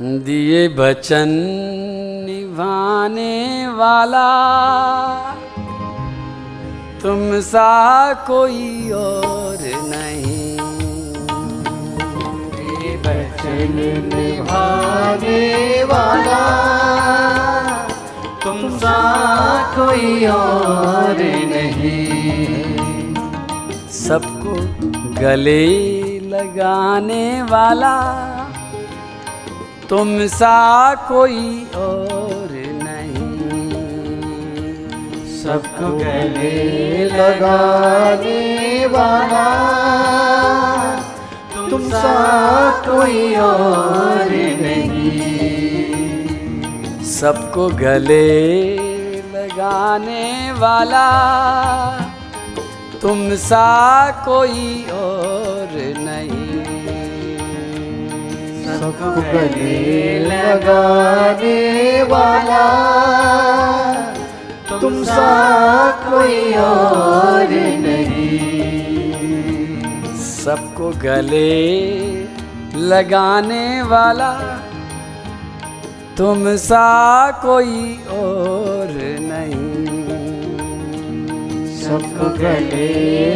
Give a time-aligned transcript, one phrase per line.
[0.00, 1.28] दिए बचन
[2.26, 4.28] निभाने वाला।
[7.02, 10.58] तुम सा कोई और नहीं।
[12.58, 13.74] ये बचन
[14.14, 16.46] निभाने वाला।
[18.44, 18.98] तुम सा
[19.78, 22.78] कोई और नहीं।
[23.90, 24.54] सबको
[25.20, 25.66] गले
[26.20, 28.27] लगाने वाला।
[29.88, 32.50] तुम सा कोई और
[32.82, 33.36] नहीं।
[35.42, 39.46] सबको गले लगाने वाला
[41.70, 42.12] तुम सा
[42.80, 44.28] कोई और
[44.60, 45.04] नहीं।
[47.04, 48.28] सबको गले
[49.34, 51.08] लगाने वाला।
[53.02, 53.66] तुम सा
[54.24, 55.68] कोई और
[55.98, 56.47] नहीं।
[58.78, 62.66] सबको गले लगाने वाला,
[64.80, 65.30] तुम सा
[66.04, 67.54] कोई और
[67.84, 68.38] नहीं।
[70.18, 71.50] सबको गले
[72.92, 74.30] लगाने वाला,
[76.18, 76.86] तुम सा
[77.42, 77.82] कोई
[78.18, 79.66] और नहीं।
[81.82, 82.88] सबको गले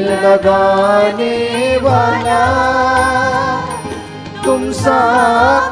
[0.07, 1.37] लगाने
[1.83, 2.41] वाला
[4.45, 5.01] तुम सा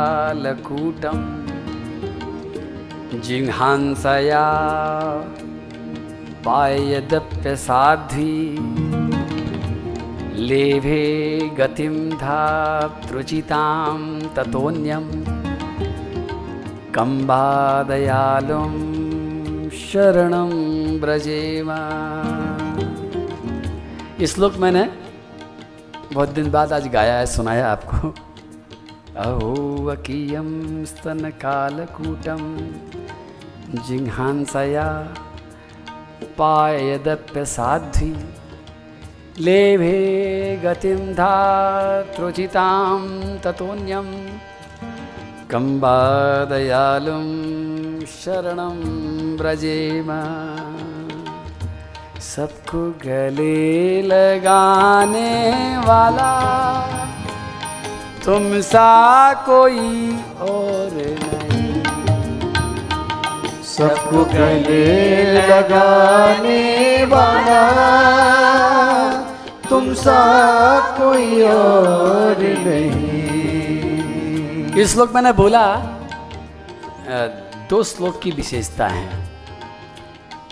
[3.19, 4.45] जिह्वांसया
[6.45, 8.35] पायदप्यसाध्वी।
[10.47, 11.05] लेभे
[11.57, 13.99] गतिं धातृचितां
[14.35, 15.05] ततोऽन्यं।
[16.93, 18.73] कम्बादयालुं
[19.69, 21.79] शरणं ब्रजेमा
[24.19, 24.83] ये श्लोक मैंने
[26.13, 28.13] बहुत दिन बाद आज गाया है, सुनाया आपको।
[29.17, 29.51] अहो
[29.85, 30.49] वकीयं
[30.85, 32.41] स्तनकालकूटं
[33.87, 34.87] जिह्वांसया
[36.37, 38.11] पायदप्य साध्वी।
[39.39, 39.97] लेभे
[40.63, 43.01] गतिं धातृचितां
[43.37, 44.07] ततोऽन्यं
[45.51, 47.27] कम्बादयालुं
[48.07, 48.77] शरणं
[49.37, 50.09] ब्रजेम
[52.21, 55.31] सबको गले लगाने
[55.77, 56.33] वाला
[58.25, 58.89] तुम सा
[59.45, 59.89] कोई
[60.49, 61.83] और नहीं।
[63.63, 64.87] सबको गले
[65.33, 66.63] लगाने
[67.05, 67.61] वाला
[69.69, 70.21] तुम सा
[70.99, 73.17] कोई और नहीं।
[74.77, 75.65] ये श्लोक मैंने बोला
[77.69, 79.07] दो श्लोक की विशेषता है।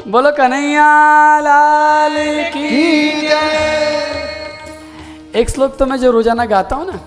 [0.07, 0.89] बोलो कन्हैया
[1.39, 2.15] लाल
[2.53, 2.67] की
[5.33, 6.99] एक श्लोक तो मैं जो रोज़ाना गाता हूँ ना,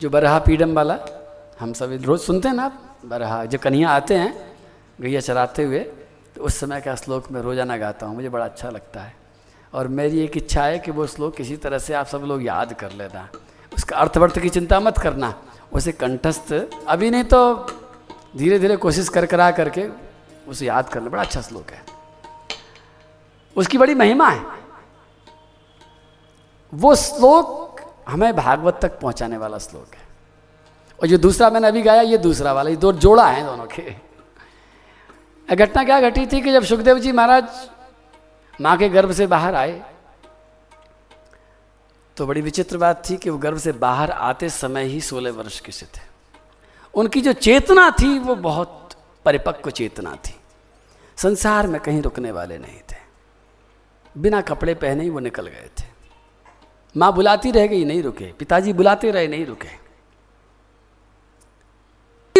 [0.00, 0.98] जो बरहा पीडम वाला,
[1.60, 4.32] हम सभी रोज सुनते हैं ना आप, बरहा, जो कन्हैया आते हैं,
[5.00, 5.78] गैया चराते हुए
[6.36, 9.14] तो उस समय का श्लोक मैं रोज़ाना गाता हूँ, मुझे बड़ा अच्छा लगता है।
[9.72, 12.72] और मेरी एक इच्छा है कि वो श्लोक किसी तरह से आप सब लोग याद
[12.80, 13.28] कर लेना।
[13.72, 15.34] उसका अर्थवर्थ की चिंता मत करना।
[15.72, 16.52] उसे कंठस्थ,
[16.88, 17.54] अभी नहीं तो
[18.36, 19.86] धीरे धीरे कोशिश कर करा करके
[20.48, 21.82] उसे याद कर ले बड़ा अच्छा श्लोक है।
[23.56, 24.44] उसकी बड़ी महिमा है।
[26.72, 30.08] वो श्लोक हमें भागवत तक पहुँचाने वाला श्लोक है।
[30.98, 33.94] और जो दूसरा मैंने अभी गाया, ये दूसरा वाला, ये दो जोड़ा है दोनों के।
[35.48, 37.68] घटना क्या घटी थी कि जब सुखदेव जी महाराज
[38.60, 39.80] माँ के गर्भ से बाहर आए
[42.16, 45.60] तो बड़ी विचित्र बात थी कि वो गर्भ से बाहर आते समय ही सोलह वर्ष
[45.60, 46.00] के से थे।
[46.94, 48.90] उनकी जो चेतना थी, वो बहुत
[49.24, 50.40] परिपक्व चेतना थी।
[51.16, 52.96] संसार में कहीं रुकने वाले नहीं थे।
[54.18, 55.84] बिना कपड़े पहने ही वो निकल गए थे।
[56.96, 59.90] माँ बुलाती रह गई, नहीं रुके। पिताजी बुलाते रहे, नहीं रुके।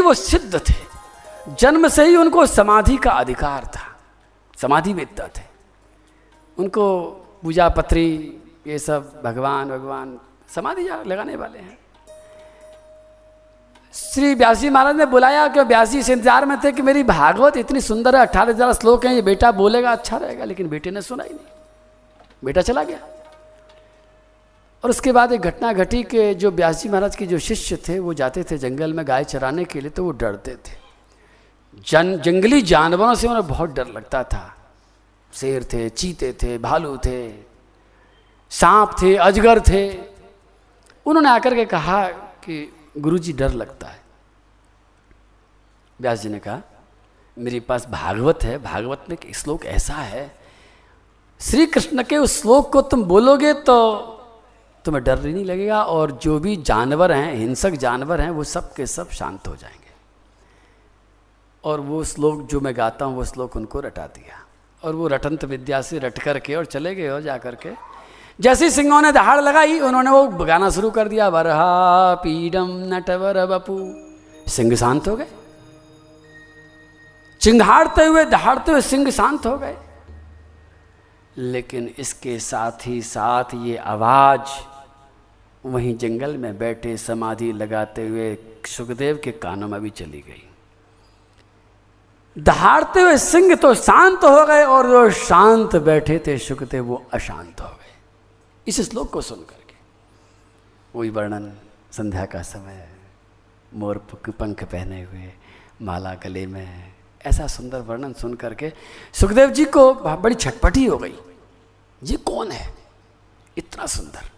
[0.01, 0.91] वो सिद्ध थे।
[1.55, 4.01] जन्म से ही उनको समाधि का अधिकार था।
[4.57, 5.43] समाधि वेदता थे।
[6.59, 7.11] उनको
[7.43, 8.37] पूजा पत्री
[8.67, 10.19] ये सब भगवान भगवान
[10.55, 11.79] समाधि जा- लगाने वाले हैं।
[13.93, 17.81] श्री व्यासी महाराज ने बुलाया कि व्यासी इस इंतज़ार में थे कि मेरी भागवत इतनी
[17.81, 21.25] सुंदर है, अठारह हज़ार श्लोक हैं, ये बेटा बोलेगा अच्छा रहेगा, लेकिन बेटे ने सुना
[21.25, 21.47] ही नहीं।
[22.45, 22.99] बेटा चला गया।
[24.85, 28.15] और उसके बाद एक घटना घटी कि जो व्यासी महाराज के जो शिष्य थे, वो
[28.15, 30.91] जाते थे जंगल में गाय चराने के लिए तो वो डरते थे।
[31.87, 34.57] जन, जंगली जानवरों से उन्हें बहुत डर लगता था।
[35.35, 37.50] शेर थे, चीते थे, भालू थे।
[38.61, 39.99] सांप थे, अजगर थे।
[41.07, 44.01] उन्होंने आकर के कहा कि गुरुजी, डर लगता है।
[46.01, 46.61] व्यास जी ने कहा,
[47.39, 50.41] मेरे पास भागवत है, भागवत में एक श्लोक ऐसा है
[51.41, 54.03] श्री कृष्ण के उस श्लोक को तुम बोलोगे तो
[54.85, 58.87] तुम्हें डर नहीं लगेगा और जो भी जानवर हैं, हिंसक जानवर हैं, वो सब के
[58.87, 59.93] सब शांत हो जाएँगे।
[61.65, 64.47] और वो श्लोक जो मैं गाता हूँ, वो श्लोक उनको रटा दिया।
[64.85, 67.90] और वो रटंत विद्या से रट करके और चले गए और जा करके
[68.41, 73.79] जैसे सिंहों ने दहाड़ लगाई, उन्होंने वो गाना शुरू कर दिया, वरहा पीडम नटवर बपू
[74.51, 75.27] सिंह शांत हो गए।
[77.41, 79.77] चिंगाड़ते हुए, दहाड़ते हुए सिंह शांत हो गए।
[81.39, 84.65] लेकिन इसके साथ ही साथ ये आवाज़,
[85.67, 90.49] वहीं जंगल में बैठे समाधि लगाते हुए सुखदेव के कानों में भी चली गई।
[92.39, 97.61] दहाड़ते हुए सिंह तो शांत हो गए और जो शांत बैठे थे, सुखदेव वो अशांत
[97.61, 97.80] हो गए
[98.71, 99.75] इस श्लोक को सुन करके।
[100.95, 101.53] वही वर्णन,
[101.93, 102.89] संध्या का समय,
[103.75, 105.33] मोर पंख पहने हुए,
[105.83, 106.93] माला गले में,
[107.27, 108.73] ऐसा सुंदर वर्णन सुन करके
[109.13, 111.15] सुखदेव जी को बड़ी छटपटी हो गई।
[112.03, 112.75] ये कौन है?
[113.59, 114.31] इतना सुंदर।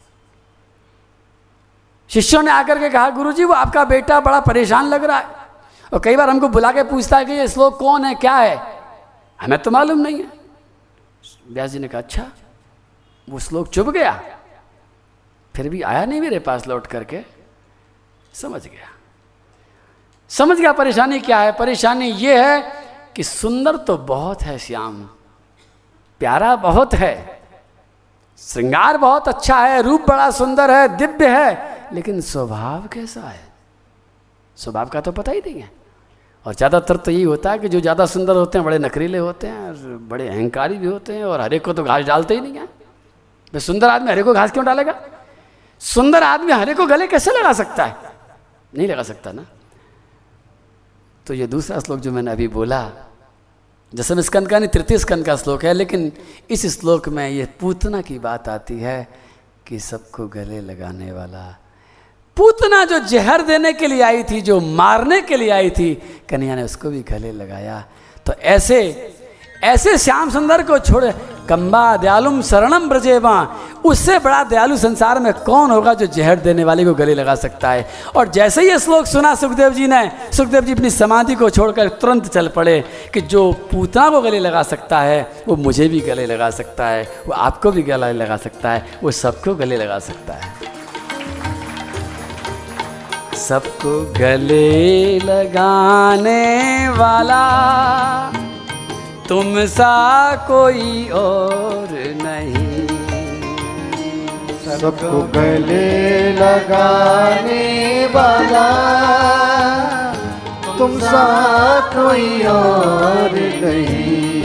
[2.09, 5.27] शिष्यों ने आकर के कहा, गुरुजी, वो आपका बेटा बड़ा परेशान लग रहा है।
[5.93, 8.57] और कई बार हमको बुला के पूछता है कि ये श्लोक कौन है, क्या है?
[9.41, 10.33] हमें तो मालूम नहीं है।
[11.49, 12.31] व्यास जी ने कहा अच्छा
[13.29, 14.13] वो श्लोक चुप गया।
[15.55, 17.21] फिर भी आया नहीं मेरे पास लौट करके।
[18.35, 18.89] समझ गया।
[20.31, 21.53] समझ गया परेशानी क्या है?
[21.53, 22.61] परेशानी ये है
[23.17, 25.03] कि सुंदर तो बहुत है श्याम।
[26.21, 27.41] प्यारा बहुत है।
[28.39, 33.41] श्रृंगार बहुत अच्छा है, रूप बड़ा सुंदर है, दिव्य है, लेकिन स्वभाव कैसा है?
[34.59, 35.71] स्वभाव का तो पता ही नहीं है।
[36.47, 39.47] और ज़्यादातर तो यही होता है कि जो ज़्यादा सुंदर होते हैं, बड़े नकरीले होते
[39.47, 42.55] हैं, और बड़े अहंकारी भी होते हैं, और हरे को तो घास डालते ही नहीं
[42.55, 42.69] है।
[43.53, 44.95] भाई सुंदर आदमी हरे को घास क्यों डालेगा?
[45.79, 47.97] सुंदर आदमी हरे को गले कैसे लगा सकता है?
[48.77, 49.47] नहीं लगा सकता ना?
[51.27, 52.91] तो ये दूसरा श्लोक जो मैंने अभी बोला
[53.95, 56.13] दसम स्कंद का नहीं, तृतीय स्कंद का श्लोक है, लेकिन
[56.51, 59.09] इस श्लोक में ये पूतना की बात आती है
[59.67, 61.59] कि सबको गले लगाने वाला।
[62.37, 65.95] पूतना जो जहर देने के लिए आई थी, जो मारने के लिए आई थी,
[66.29, 67.85] कन्हैया ने उसको भी गले लगाया।
[68.27, 68.93] तो ऐसे
[69.65, 71.13] ऐसे श्याम सुंदर को छोड़े
[71.49, 76.85] कम्बा दयालुम शरणम ब्रजेवा उससे बड़ा दयालु संसार में कौन होगा जो जहर देने वाले
[76.85, 77.91] को गले लगा सकता है?
[78.17, 82.27] और जैसे ही श्लोक सुना, सुखदेव जी ने, सुखदेव जी अपनी समाधि को छोड़कर तुरंत
[82.29, 86.51] चल पड़े कि जो पूतना को गले लगा सकता है, वो मुझे भी गले लगा
[86.51, 90.55] सकता है, वो आपको भी गले लगा सकता है, वो सबको गले लगा सकता है।
[93.37, 97.43] सबको गले लगाने वाला
[99.33, 101.89] तुम सा कोई और
[102.23, 102.87] नहीं।
[104.65, 108.69] सबको गले लगाने वाला
[110.79, 114.39] तुम सा कोई और नहीं।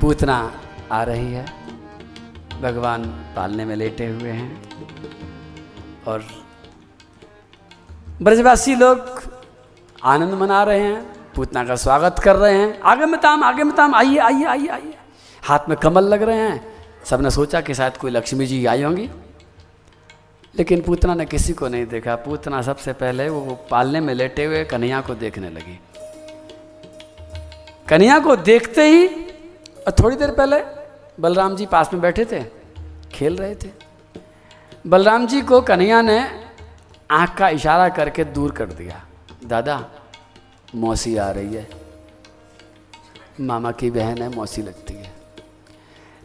[0.00, 0.52] पूतना
[0.92, 1.46] आ रही है।
[2.62, 3.04] भगवान
[3.36, 4.62] पालने में लेटे हुए हैं।
[6.06, 6.24] और
[8.22, 9.22] ब्रजवासी लोग
[10.04, 13.76] आनंद मना रहे हैं। पूतना का स्वागत कर रहे हैं। आगे में ताम, आगे में
[13.76, 14.94] ताम, आइए आइए आइए आइए।
[15.42, 16.72] हाथ में कमल लग रहे हैं।
[17.04, 19.10] सबने सोचा कि शायद कोई लक्ष्मी जी आई होंगी।
[20.58, 24.64] लेकिन पूतना ने किसी को नहीं देखा। पूतना सबसे पहले वो पालने में लेटे हुए
[24.64, 25.80] कन्हैया को देखने लगी।
[27.88, 30.62] कन्हैया को देखते ही, और थोड़ी देर पहले
[31.20, 32.44] बलराम जी पास में बैठे थे,
[33.12, 33.70] खेल रहे थे।
[34.86, 36.44] बलराम जी को कन्हैया ने
[37.10, 39.04] आँख का इशारा करके दूर कर दिया।
[39.46, 39.90] दादा
[40.74, 41.68] मौसी आ रही है।
[43.40, 45.12] मामा की बहन है, मौसी लगती है।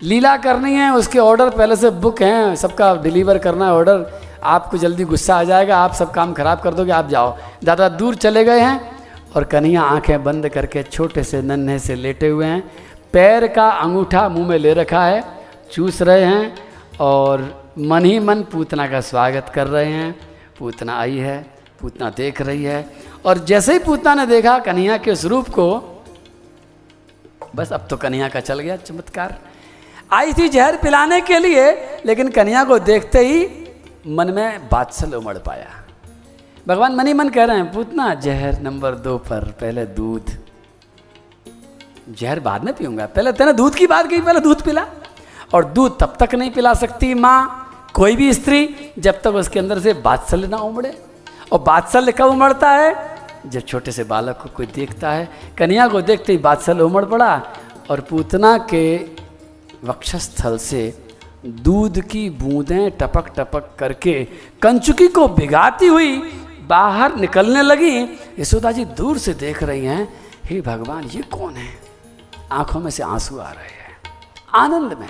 [0.02, 4.78] लीला करनी है, उसके ऑर्डर पहले से बुक हैं, सबका डिलीवर करना है ऑर्डर आपको
[4.78, 8.44] जल्दी गुस्सा आ जाएगा, आप सब काम खराब कर दोगे, आप जाओ। दादा दूर चले
[8.44, 8.92] गए हैं
[9.36, 12.72] और कन्हैया आँखें बंद करके छोटे से नन्हे से लेटे हुए हैं।
[13.14, 15.24] पैर का अंगूठा मुँह में ले रखा है,
[15.72, 16.56] चूस रहे हैं
[17.00, 20.16] और मन ही मन पूतना का स्वागत कर रहे हैं।
[20.60, 21.46] पूतना आई है,
[21.82, 22.90] पूतना देख रही है
[23.28, 26.04] और जैसे ही पूतना ने देखा कन्हैया के स्वरूप को,
[27.56, 29.40] बस अब तो कन्हैया का चल गया चमत्कार।
[30.14, 31.72] आई थी जहर पिलाने के लिए,
[32.06, 33.68] लेकिन कन्हैया को देखते ही
[34.08, 35.84] मन में बादशल उमड़ पाया।
[36.68, 40.38] भगवान मनी मन कह रहे हैं, पूतना, जहर नंबर दो पर, पहले दूध।
[42.10, 44.86] जहर बाद में पीऊँगा। पहले तेने दूध की बात कही पहले दूध पिला।
[45.54, 49.80] और दूध तब तक नहीं पिला सकती माँ, कोई भी स्त्री, जब तक उसके अंदर
[49.80, 51.04] से बात्सल्य ना उमड़े।
[51.52, 53.17] और बात्सल्य कब उमड़ता है?
[53.50, 57.54] जब छोटे से बालक को कोई देखता है कन्या को देखते ही बात्सल्य उमड़ पड़ा
[57.92, 58.98] और पूतना के
[59.84, 61.04] वक्षस्थल से
[61.46, 64.28] दूध की बूंदें टपक टपक करके
[64.62, 66.18] कंचुकी को भिगाती हुई
[66.68, 70.14] बाहर निकलने लगी। यशोदा जी दूर से देख रही हैं,
[70.46, 71.80] हे भगवान, ये कौन है?
[72.52, 73.98] आँखों में से आँसू आ रहे हैं।
[74.54, 75.10] आनंद में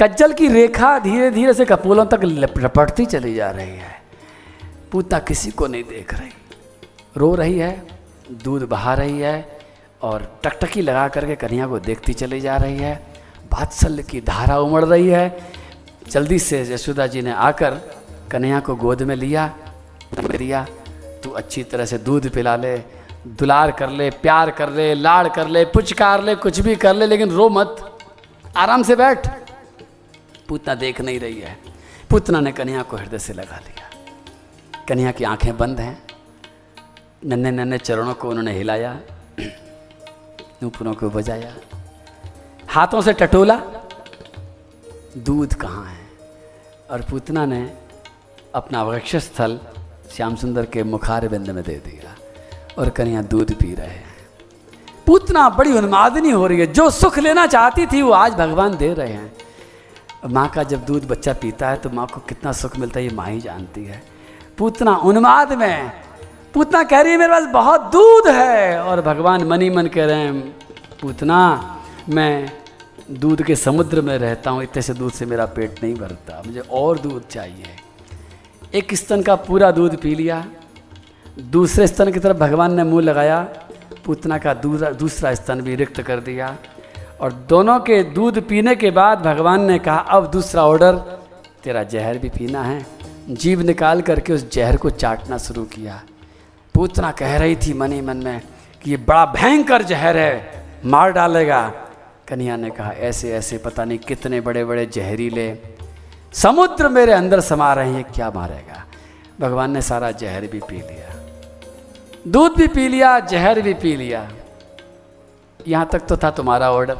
[0.00, 4.02] कज्जल की रेखा धीरे धीरे से कपूलों तक लपटती चली जा रही है।
[4.92, 6.30] पूता किसी को नहीं देख रही।
[7.16, 7.86] रो रही है,
[8.30, 9.58] दूध बहा रही है
[10.02, 13.06] और टकटकी लगा करके कन्या को देखती चली जा रही है।
[13.52, 15.52] बात्सल्य की धारा उमड़ रही है।
[16.08, 17.70] जल्दी से यशोदा जी ने आकर
[18.30, 19.54] कन्या को गोद में लिया
[20.14, 20.66] दिया
[21.24, 22.78] तू अच्छी तरह से दूध पिला ले,
[23.26, 27.06] दुलार कर ले, प्यार कर ले, लाड़ कर ले, पुचकार ले, कुछ भी कर ले,
[27.06, 27.98] लेकिन रो मत,
[28.56, 29.28] आराम से बैठ।
[30.48, 31.58] पूतना देख नहीं रही है।
[32.10, 33.90] पूतना ने कन्या को हृदय से लगा लिया।
[34.88, 36.02] कन्या की आँखें बंद हैं।
[37.22, 39.00] नन्हे नन्हे चरणों को उन्होंने हिलाया
[40.62, 41.52] नूपुरों को बजाया।
[42.68, 43.56] हाथों से टटोला,
[45.18, 46.06] दूध कहाँ है?
[46.90, 47.60] और पूतना ने
[48.54, 49.58] अपना वृक्ष स्थल
[50.10, 52.14] श्याम सुंदर के मुखार बिंद में दे दिया
[52.78, 54.16] और कन्या दूध पी रहे हैं।
[55.06, 58.92] पूतना बड़ी उन्मादनी हो रही है। जो सुख लेना चाहती थी, वो आज भगवान दे
[58.94, 59.32] रहे हैं।
[60.26, 63.12] माँ का जब दूध बच्चा पीता है तो माँ को कितना सुख मिलता है, ये
[63.12, 64.02] माँ ही जानती है।
[64.58, 66.09] पूतना उन्माद में
[66.54, 70.14] पूतना कह रही है, मेरे पास बहुत दूध है। और भगवान मनी मन कह रहे
[70.14, 70.40] हैं,
[71.02, 71.76] पूतना,
[72.08, 72.52] मैं
[73.10, 76.60] दूध के समुद्र में रहता हूँ, इतने से दूध से मेरा पेट नहीं भरता, मुझे
[76.60, 77.66] और दूध चाहिए।
[78.74, 80.44] एक स्तन का पूरा दूध पी लिया,
[81.38, 83.40] दूसरे स्तन की तरफ़ भगवान ने मुँह लगाया,
[84.04, 86.56] पूतना का दूसरा दूसरा स्तन भी रिक्त कर दिया।
[87.20, 90.96] और दोनों के दूध पीने के बाद भगवान ने कहा, अब दूसरा ऑर्डर,
[91.64, 92.86] तेरा जहर भी पीना है।
[93.30, 96.02] जीव निकाल करके उस जहर को चाटना शुरू किया।
[96.80, 98.40] पूतना कह रही थी मनी मन में
[98.82, 101.60] कि ये बड़ा भयंकर जहर है, मार डालेगा।
[102.28, 105.46] कन्हैया ने कहा, ऐसे ऐसे पता नहीं कितने बड़े बड़े जहरीले
[106.34, 108.84] समुद्र मेरे अंदर समा रहे हैं, क्या मारेगा?
[109.40, 111.12] भगवान ने सारा जहर भी पी लिया,
[112.28, 114.26] दूध भी पी लिया, जहर भी पी लिया।
[115.60, 116.96] यहाँ तक तो था तुम्हारा ऑर्डर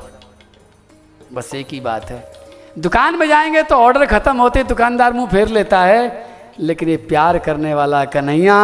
[1.32, 2.22] बस एक ही बात है।
[2.78, 6.28] दुकान में जाएँगे तो ऑर्डर खत्म होते, दुकानदार मुँह फेर लेता है,
[6.60, 8.60] लेकिन ये प्यार करने वाला कन्हैया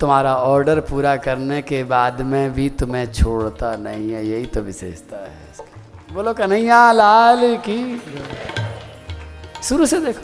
[0.00, 5.16] तुम्हारा ऑर्डर पूरा करने के बाद में भी तुम्हें छोड़ता नहीं है, यही तो विशेषता
[5.16, 5.46] है
[6.12, 8.02] बोलो कन्हैया लाल की।
[9.62, 10.20] शुरू से देखो।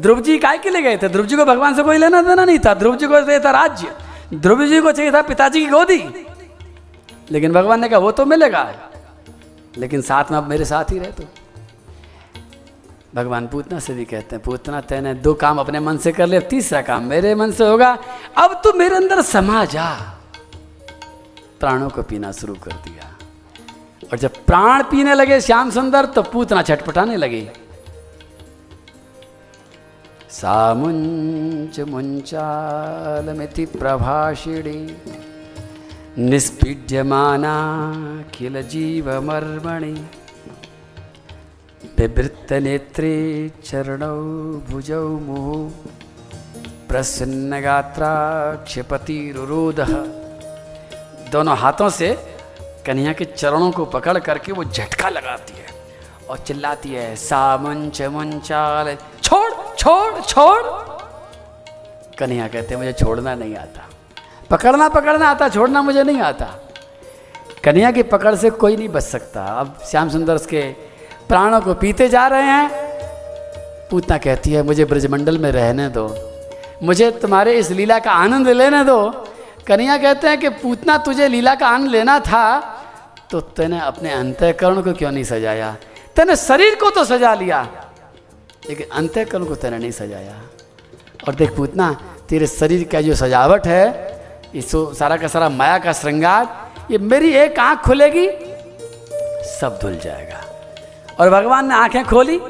[0.00, 1.08] ध्रुव जी काय के लिए गए थे?
[1.08, 3.50] ध्रुव जी को भगवान से कोई लेना देना नहीं था। ध्रुव जी को चाहिए था
[3.50, 3.92] राज्य।
[4.34, 5.98] ध्रुव जी को चाहिए था पिताजी की गोदी।
[7.30, 8.74] लेकिन भगवान ने कहा, वो तो मिलेगा।
[9.78, 11.22] लेकिन साथ में अब मेरे साथ ही रहे तो
[13.16, 16.40] भगवान पूतना से भी कहते हैं, पूतना, तेने दो काम अपने मन से कर ले
[16.40, 17.98] तीसरा काम मेरे मन से होगा,
[18.36, 19.92] अब तू मेरे अंदर समा जा।
[21.60, 23.16] प्राणों को पीना शुरू कर दिया।
[24.12, 27.48] और जब प्राण पीने लगे श्याम सुंदर तो पूतना छटपटाने लगी।
[30.30, 34.96] सामुंच मुंचालमिति प्रभाषिणी,
[36.18, 37.56] निष्पीड्यमाना
[38.38, 39.94] किल जीवमर्मणि
[41.96, 44.16] बिवृत्तनेत्रे चरणौ
[44.70, 45.70] भुजौ मुहुः
[46.88, 48.10] प्रसन्नगात्रा
[48.54, 49.92] क्षिपतिरुरोधः
[51.32, 52.16] दोनों हाथों से
[52.86, 55.66] कन्हैया के चरणों को पकड़ करके वो झटका लगाती है
[56.30, 60.62] और चिल्लाती है, सामुंच मुंचाल, छोड़ छोड़ छोड़!
[62.18, 63.88] कन्हैया कहते हैं, मुझे छोड़ना नहीं आता।
[64.50, 66.46] पकड़ना पकड़ना आता, छोड़ना मुझे नहीं आता।
[67.64, 70.85] कन्हैया की पकड़ से कोई नहीं बच सकता। अब श्याम सुंदर के
[71.28, 72.70] प्राणों को पीते जा रहे हैं।
[73.90, 76.06] पूतना कहती है, मुझे ब्रजमंडल में रहने दो।
[76.82, 79.10] मुझे तुम्हारे इस लीला का आनंद लेने दो।
[79.66, 82.44] कन्हैया कहते हैं कि, पूतना, तुझे लीला का आनंद लेना था
[83.30, 85.76] तो तेने अपने अंतःकरण को क्यों नहीं सजाया?
[86.16, 87.62] तेने शरीर को तो सजा लिया,
[88.68, 90.34] लेकिन अंतःकरण को तेने नहीं सजाया।
[91.28, 91.90] और देख पूतना,
[92.28, 93.84] तेरे शरीर का जो सजावट है,
[94.54, 96.44] ये सारा का सारा माया का श्रृंगार,
[96.90, 98.28] ये मेरी एक आँख खुलेगी,
[99.52, 100.45] सब धुल जाएगा।
[101.20, 102.40] और भगवान ने आँखें खोली।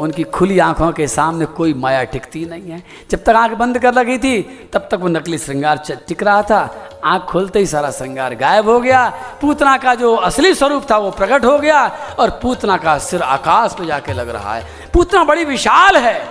[0.00, 3.94] उनकी खुली आँखों के सामने कोई माया टिकती नहीं है। जब तक आँख बंद कर
[3.94, 8.34] लगी थी, तब तक वो नकली श्रृंगार टिक रहा था। आँख खोलते ही सारा श्रृंगार
[8.34, 11.86] गायब हो गया। पूतना का जो असली स्वरूप था, वो प्रकट हो गया
[12.18, 16.24] और पूतना का सिर आकाश में जाके लग रहा है। पूतना बड़ी विशाल है।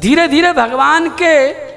[0.00, 1.68] धीरे धीरे भगवान के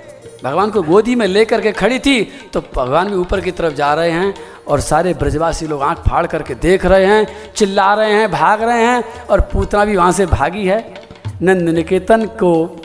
[0.43, 3.93] भगवान को गोदी में लेकर के खड़ी थी। तो भगवान भी ऊपर की तरफ़ जा
[3.93, 8.31] रहे हैं। और सारे ब्रजवासी लोग आँख फाड़ करके देख रहे हैं, चिल्ला रहे हैं,
[8.31, 10.93] भाग रहे हैं और पूतना भी वहाँ से भागी है।
[11.41, 12.81] नंद निकेतन को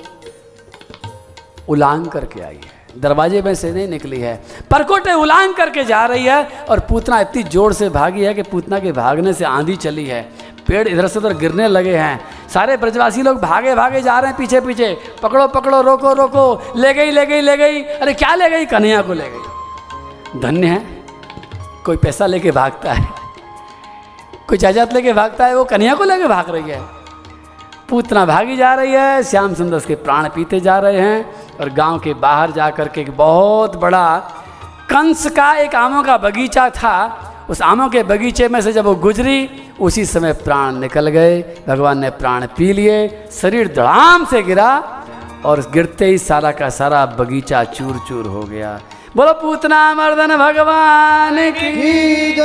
[1.69, 4.35] उलांग करके आई है। दरवाजे में से नहीं निकली है।
[4.71, 8.79] परकोटे उलांग करके जा रही है और पूतना इतनी ज़ोर से भागी है कि पूतना
[8.79, 10.23] के भागने से आंधी चली है।
[10.69, 14.39] पेड़ इधर से उधर गिरने लगे हैं। सारे ब्रजवासी लोग भागे भागे जा रहे हैं
[14.39, 18.51] पीछे पीछे। पकड़ो पकड़ो, रोको रोको। ले गई ले गई ले गई। अरे क्या ले
[18.51, 18.65] गई?
[18.65, 20.96] कन्हैया को ले गई। धन्य है।
[21.87, 23.09] कोई पैसा लेके भागता है,
[24.49, 26.81] कोई जायदाद लेके भागता है, वो कन्या को लेके भाग रही है।
[27.89, 31.99] पूतना भागी जा रही है, श्याम सुंदर उसके प्राण पीते जा रहे हैं और गाँव
[31.99, 34.17] के बाहर जा कर के एक बहुत बड़ा
[34.91, 36.97] कंस का एक आमों का बगीचा था।
[37.51, 39.49] उस आमों के बगीचे में से जब वो गुजरी,
[39.81, 44.71] उसी समय प्राण निकल गए। भगवान ने प्राण पी लिए, शरीर धड़ाम से गिरा
[45.45, 48.79] और गिरते ही सारा का सारा बगीचा चूर चूर हो गया।
[49.17, 52.37] बोलो पूतना मर्दन भगवान की।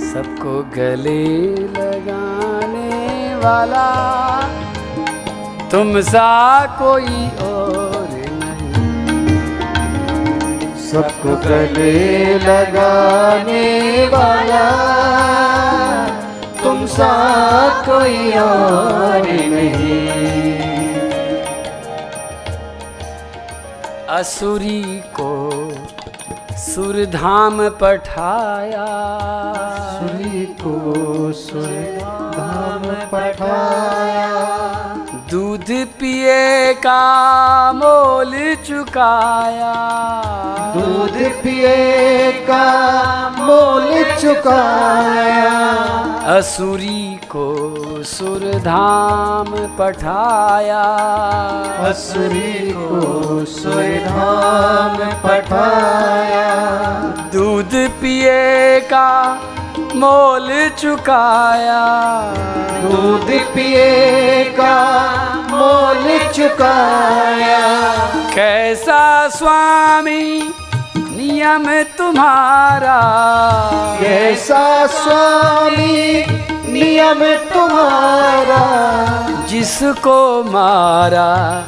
[0.00, 3.84] सबको गले लगाने वाला।
[5.70, 6.30] तुम सा
[6.82, 9.38] कोई और नहीं।
[10.90, 13.68] सबको गले लगाने
[14.06, 14.66] वाला।
[16.62, 17.12] तुम सा
[17.88, 20.59] कोई और नहीं।
[24.10, 25.32] असुरी को
[26.56, 28.86] सुरधाम पठाया।
[29.98, 34.59] सुरी को सुरधाम पठाया।
[35.30, 35.66] दूध
[36.00, 39.74] पिए का मोल चुकाया।
[40.76, 42.64] दूध पिए का
[43.38, 45.50] मोल चुकाया।
[46.36, 47.46] असुरी को
[48.02, 49.46] सुरधाम
[49.78, 50.82] पठाया।
[51.88, 56.48] असुरी को सुर धाम पठाया।
[57.32, 59.08] दूध पिए का
[59.94, 61.82] मोल चुकाया।
[62.82, 64.76] दूध पिए का
[65.50, 67.58] मोल चुकाया।
[68.34, 70.54] कैसा स्वामी
[70.96, 73.00] नियम तुम्हारा।
[74.00, 76.24] कैसा स्वामी
[76.72, 78.90] नियम तुम्हारा।
[79.46, 81.62] जिसको मारा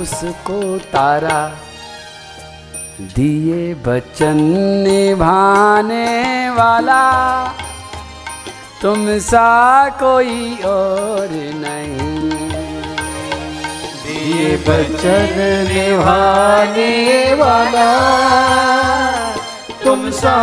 [0.00, 1.50] उसको तारा।
[3.00, 4.36] दिए बचन
[4.88, 7.44] निभाने वाला।
[8.82, 12.30] तुम सा कोई और नहीं।
[14.04, 17.90] दिए बचन निभाने वाला।
[19.84, 20.38] तुम सा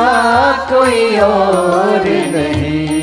[0.52, 3.02] कोई और नहीं।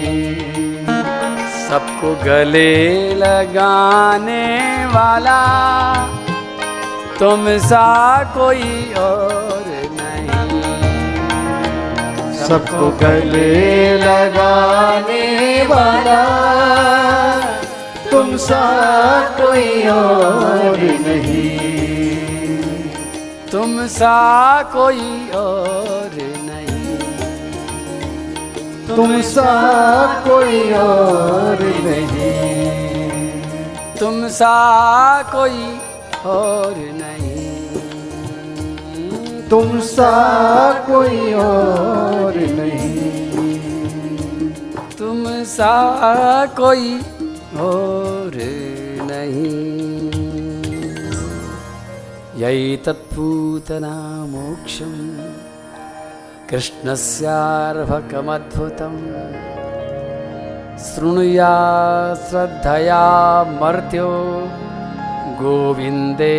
[1.69, 5.45] सबको गले लगाने वाला।
[7.21, 7.87] तुम सा
[8.25, 10.75] कोई और नहीं।
[12.39, 15.25] सबको गले लगाने
[15.65, 16.21] वाला
[18.11, 18.63] तुम सा
[19.41, 21.59] कोई और नहीं।
[23.53, 24.15] तुम सा
[24.77, 26.97] कोई और नहीं।
[28.97, 29.51] तुम सा
[30.29, 32.33] कोई और नहीं।
[34.01, 34.57] तुम सा
[35.33, 35.88] कोई
[36.27, 37.49] और नहीं।
[39.49, 43.31] तुम सा कोई और नहीं।
[44.99, 47.01] तुम सा कोई
[47.57, 48.33] और
[49.03, 50.11] नहीं।
[52.41, 55.19] यही तत्पूतना मोक्षम
[56.51, 58.99] कृष्णस्यार्भकमद्भुतम्।
[60.79, 61.55] शृणुया
[62.15, 64.49] श्रद्धया मर्त्यो।
[65.41, 66.37] गोविन्दे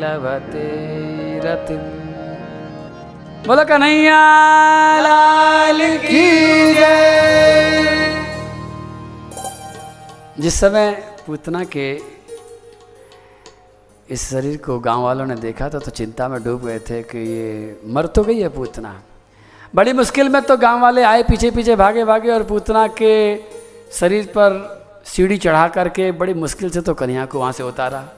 [0.00, 0.68] लभते
[1.44, 1.90] रतिम्
[3.46, 4.20] बोलो कन्हैया,
[5.00, 6.28] लाल की
[10.42, 10.90] जिस समय
[11.26, 12.00] पूतना के
[14.08, 17.18] इस शरीर को गाँव वालों ने देखा था तो चिंता में डूब गए थे कि
[17.18, 19.02] ये मर तो गई है पूतना।
[19.74, 23.36] बड़ी मुश्किल में तो गाँव वाले आए पीछे पीछे भागे भागे और पूतना के
[23.92, 28.08] शरीर पर सीढ़ी चढ़ा करके बड़ी मुश्किल से तो कन्या को वहाँ से उतारा।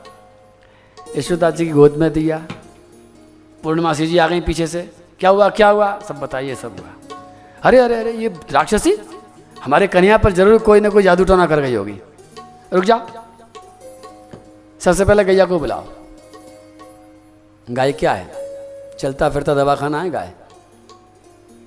[1.17, 2.47] यशोदा जी की गोद में दिया।
[3.63, 5.99] पूर्णमासी जी आ गई पीछे से। क्या हुआ क्या हुआ?
[6.01, 7.19] सब बताइए, सब हुआ।
[7.63, 8.97] अरे अरे अरे, ये राक्षसी,
[9.65, 12.01] हमारे कन्या पर ज़रूर कोई ना कोई जादू टोना कर गई होगी।
[12.73, 13.07] रुक जाओ।
[14.81, 15.85] सबसे पहले गैया को बुलाओ।
[17.71, 18.33] गाय क्या है?
[18.99, 20.33] चलता फिरता दवाखाना है गाय?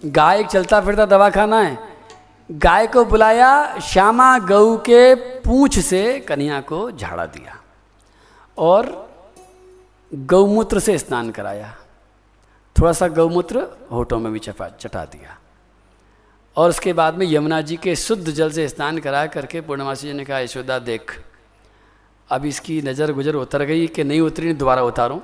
[0.05, 1.86] गाय एक चलता फिरता दवाखाना है।
[2.49, 7.55] गाय को बुलाया, श्यामा गऊ के पूछ से कन्या को झाड़ा दिया
[8.57, 8.85] और
[10.11, 11.73] गौमूत्र से स्नान कराया।
[12.75, 15.37] थोड़ा सा गौमूत्र होठों में भी चपा, चटा दिया।
[16.57, 20.13] और उसके बाद में यमुना जी के शुद्ध जल से स्नान करा करके पूर्णमासी जी
[20.13, 21.19] ने कहा, यशोदा, देख,
[22.29, 25.19] अब इसकी नज़र गुजर उतर गई कि नहीं उतरी दोबारा उतारूँ?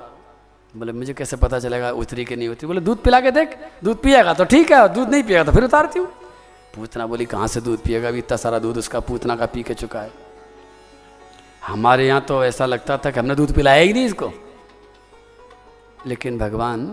[0.74, 2.66] बोले, मुझे कैसे पता चलेगा, उतरी कि नहीं उतरी?
[2.66, 5.64] बोले, दूध पिला के देख, दूध पिएगा तो ठीक है दूध नहीं पिएगा तो फिर
[5.64, 6.12] उतारती हूँ।
[6.74, 8.08] पूतना बोली, कहाँ से दूध पिएगा?
[8.08, 10.10] अभी इतना सारा दूध उसका पूतना का पी के चुका है।
[11.66, 14.32] हमारे यहाँ तो ऐसा लगता था कि हमने दूध पिलाया ही नहीं इसको।
[16.06, 16.86] लेकिन भगवान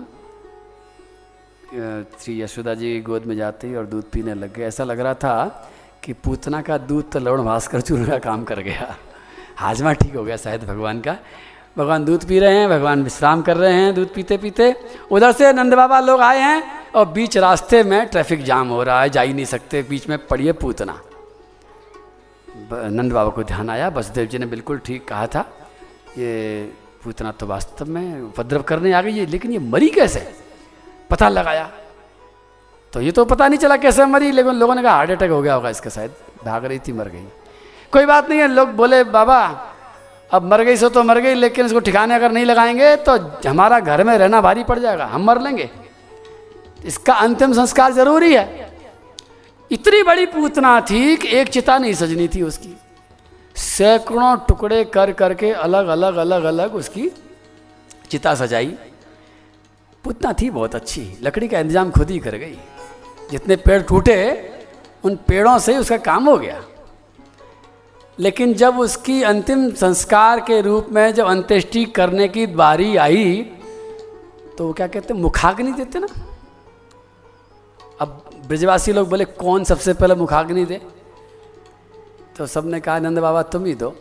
[2.20, 5.14] श्री यशोदा जी गोद में जाते ही और दूध पीने लग गए। ऐसा लग रहा
[5.14, 5.70] था
[6.04, 8.96] कि पूतना का दूध तो लवण भास्कर चूर्ण का काम कर गया।
[9.58, 11.16] हाजमा ठीक हो गया शायद भगवान का।
[11.78, 14.74] भगवान दूध पी रहे हैं, भगवान विश्राम कर रहे हैं दूध पीते पीते
[15.12, 19.02] उधर से नंद बाबा लोग आए हैं। और बीच रास्ते में ट्रैफ़िक जाम हो रहा
[19.02, 21.00] है, जा ही नहीं सकते, बीच में पड़िए पूतना।
[22.74, 25.46] नंद बाबा को ध्यान आया, बसदेव जी ने बिल्कुल ठीक कहा था,
[26.18, 26.72] ये
[27.04, 30.28] पूतना तो वास्तव में उपद्रव करने आ गई है, लेकिन ये मरी कैसे?
[31.10, 31.70] पता लगाया।
[32.94, 35.42] तो ये तो पता नहीं चला कैसे मरी, लेकिन लोगों ने कहा हार्ट अटैक हो
[35.42, 36.12] गया होगा इसका शायद,
[36.46, 37.26] भाग रही थी, मर गई।
[37.94, 39.40] कोई बात नहीं है, लोग बोले, बाबा,
[40.32, 43.18] अब मर गई सो तो मर गई, लेकिन इसको ठिकाने अगर नहीं लगाएँगे तो
[43.50, 45.70] हमारा घर में रहना भारी पड़ जाएगा, हम मर लेंगे।
[46.86, 48.70] इसका अंतिम संस्कार ज़रूरी है।
[49.72, 52.76] इतनी बड़ी पूतना थी कि एक चिता नहीं सजनी थी उसकी।
[53.56, 57.10] सैकड़ों टुकड़े कर करके अलग अलग अलग अलग उसकी
[58.10, 58.74] चिता सजाई।
[60.04, 62.58] पूतना थी बहुत अच्छी। लकड़ी का इंतज़ाम खुद ही कर गई।
[63.32, 64.18] जितने पेड़ टूटे,
[65.04, 66.62] उन पेड़ों से उसका काम हो गया।
[68.18, 73.42] लेकिन जब उसकी अंतिम संस्कार के रूप में जब अंत्येष्टि करने की बारी आई
[74.58, 76.08] तो वो क्या कहते मुखाग्नि देते ना?
[78.02, 80.82] अब ब्रजवासी लोग बोले, कौन सबसे पहले मुखाग्नि दे?
[82.38, 83.96] तो सबने कहा, नंद बाबा, तुम ही दो।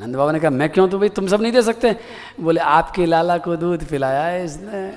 [0.00, 1.96] नंद बाबा ने कहा, मैं क्यों तो भाई, तुम सब नहीं दे सकते?
[2.40, 4.90] बोले, आपके लाला को दूध पिलाया है इसने।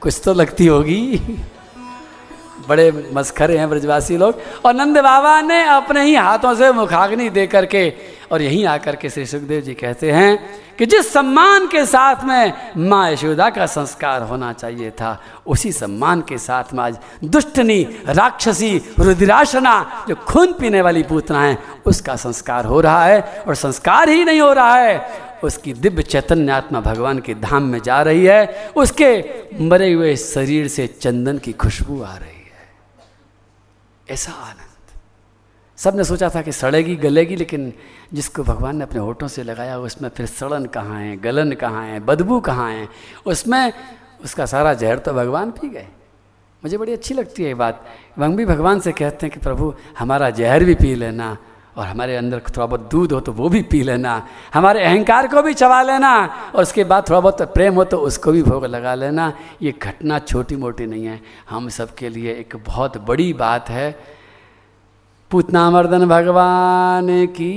[0.00, 1.16] कुछ तो लगती होगी।
[2.68, 7.46] बड़े मस्खरे हैं ब्रजवासी लोग। और नंद बाबा ने अपने ही हाथों से मुखाग्नि दे
[7.46, 7.94] करके
[8.32, 12.52] और यहीं आकर के श्री सुखदेव जी कहते हैं कि जिस सम्मान के साथ में
[12.76, 18.78] माँ यशोदा का संस्कार होना चाहिए था, उसी सम्मान के साथ में आज दुष्टनी, राक्षसी
[18.98, 24.24] रुद्राशना जो खून पीने वाली पूतना है, उसका संस्कार हो रहा है और संस्कार ही
[24.24, 28.72] नहीं हो रहा है। उसकी दिव्य चैतन्य आत्मा भगवान के धाम में जा रही है।
[28.76, 29.24] उसके
[29.60, 32.48] मरे हुए शरीर से चंदन की खुशबू आ रही है।
[34.10, 34.67] ऐसा आनंद।
[35.78, 37.72] सबने सोचा था कि सड़ेगी, गलेगी, लेकिन
[38.12, 42.00] जिसको भगवान ने अपने होठों से लगाया, उसमें फिर सड़न कहाँ है, गलन कहाँ है,
[42.00, 42.88] बदबू कहाँ है,
[43.26, 43.72] उसमें
[44.24, 45.86] उसका सारा जहर तो भगवान पी गए।
[46.62, 47.84] मुझे बड़ी अच्छी लगती है ये बात।
[48.18, 51.36] वह भी भगवान से कहते हैं कि प्रभु, हमारा जहर भी पी लेना
[51.76, 55.42] और हमारे अंदर थोड़ा बहुत दूध हो तो वो भी पी लेना, हमारे अहंकार को
[55.42, 56.14] भी चबा लेना
[56.54, 60.18] और उसके बाद थोड़ा बहुत प्रेम हो तो उसको भी भोग लगा लेना। ये घटना
[60.18, 64.17] छोटी मोटी नहीं है। हम सबके लिए एक बहुत बड़ी बात है।
[65.30, 67.54] पूतना मर्दन भगवान की।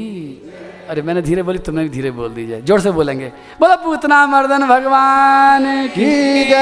[0.89, 3.27] अरे, मैंने धीरे बोली, तुमने भी धीरे बोल दीजिए। ज़ोर से बोलेंगे।
[3.59, 6.53] बोला पूतना मर्दन भगवान की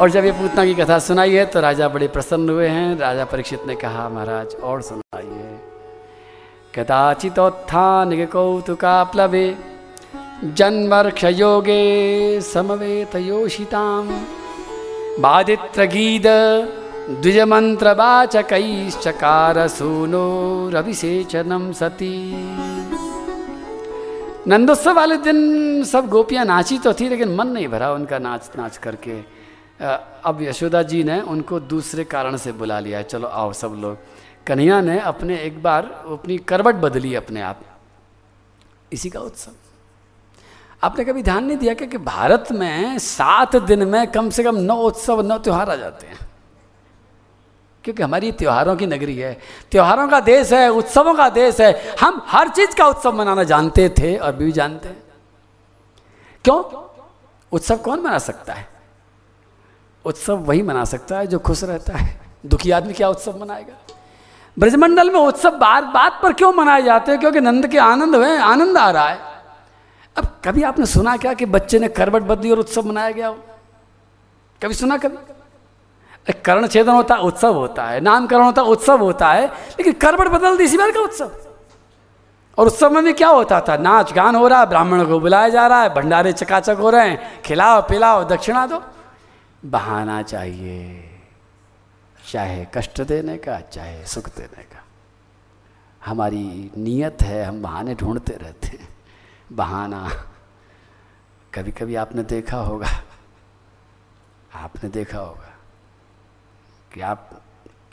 [0.00, 3.24] और जब ये पूतना की कथा सुनाई है तो राजा बड़े प्रसन्न हुए हैं। राजा
[3.24, 5.58] परीक्षित ने कहा, महाराज, और सुनाइए।
[6.74, 9.46] कदाचित कौतुका प्लबे कदाचितोत्थानिक कौतुकाप्लवे,
[10.56, 11.82] जन्मर्क्षयोगे
[12.40, 14.04] समवेतयोषितां
[15.20, 16.26] बादित्रगीद
[17.10, 22.34] द्विजमन्त्रवाचकैश्चकार सूनोरभिषेचनं सती।
[24.46, 28.76] नंदोत्सव वाले दिन सब गोपियाँ नाची तो थी, लेकिन मन नहीं भरा उनका नाच नाच
[28.76, 29.40] करके।
[30.24, 33.98] अब यशोदा जी ने उनको दूसरे कारण से बुला लिया चलो आओ सब लोग।
[34.46, 37.60] कन्हैया ने अपने एक बार अपनी करवट बदली अपने आप।
[38.92, 39.52] इसी का उत्सव।
[40.82, 44.82] आपने कभी ध्यान नहीं दिया कि भारत में सात दिन में कम से कम नौ
[44.82, 46.29] उत्सव, नौ त्यौहार आ जाते हैं?
[47.84, 49.38] क्योंकि हमारी त्योहारों की नगरी है,
[49.70, 53.88] त्योहारों का देश है, उत्सवों का देश है। हम हर चीज़ का उत्सव मनाना जानते
[53.88, 55.02] थे और भी जानते हैं।
[56.44, 56.88] क्यों?
[57.52, 58.68] उत्सव कौन मना सकता है?
[60.04, 63.94] उत्सव वही मना सकता है जो खुश रहता है। दुखी आदमी क्या उत्सव मनाएगा?
[64.58, 67.20] ब्रजमंडल में उत्सव बात बात पर क्यों मनाए जाते हैं?
[67.20, 69.18] क्योंकि नंद के आनंद हुए आनंद आ रहा है।
[70.16, 73.38] अब कभी आपने सुना क्या कि बच्चे ने करवट बदली और उत्सव मनाया गया हो?
[74.62, 75.16] कभी सुना कभी?
[76.44, 80.28] कर्ण छेदन होता है उत्सव होता है। नामकरण होता है उत्सव होता है। लेकिन करवट
[80.28, 81.30] बदल दी इसी बार का उत्सव।
[82.58, 83.76] और उत्सव में भी क्या होता था?
[83.76, 87.08] नाच गान हो रहा है ब्राह्मण को बुलाया जा रहा है, भंडारे चकाचक हो रहे
[87.08, 88.82] हैं। खिलाओ, पिलाओ, दक्षिणा दो।
[89.64, 91.04] बहाना चाहिए।
[92.32, 94.84] चाहे कष्ट देने का, चाहे सुख देने का।
[96.06, 98.96] हमारी नीयत है, हम बहाने ढूंढते रहते हैं।
[99.52, 100.08] बहाना
[101.54, 102.86] कभी कभी आपने देखा होगा।
[104.54, 105.49] आपने देखा होगा।
[106.92, 107.42] कि आप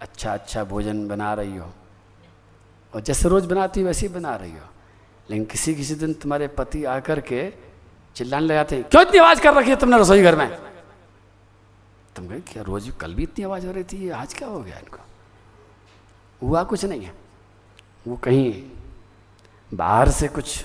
[0.02, 1.72] अच्छा अच्छा भोजन बना रही हो।
[2.94, 4.68] और जैसे रोज़ बनाती हो, वैसे ही बना रही हो।
[5.30, 7.54] लेकिन किसी किसी दिन तुम्हारे पति आकर के
[8.16, 10.50] चिल्लाने लगाते हैं, क्यों इतनी आवाज़ कर रखी है तुमने रसोई घर में?
[12.16, 14.10] तुम कहे, क्या रोज कल भी इतनी आवाज़ हो रही थी?
[14.10, 15.00] आज क्या हो गया इनको?
[16.42, 17.14] हुआ कुछ नहीं है।
[18.08, 18.72] वो कहीं
[19.72, 20.64] बाहर से कुछ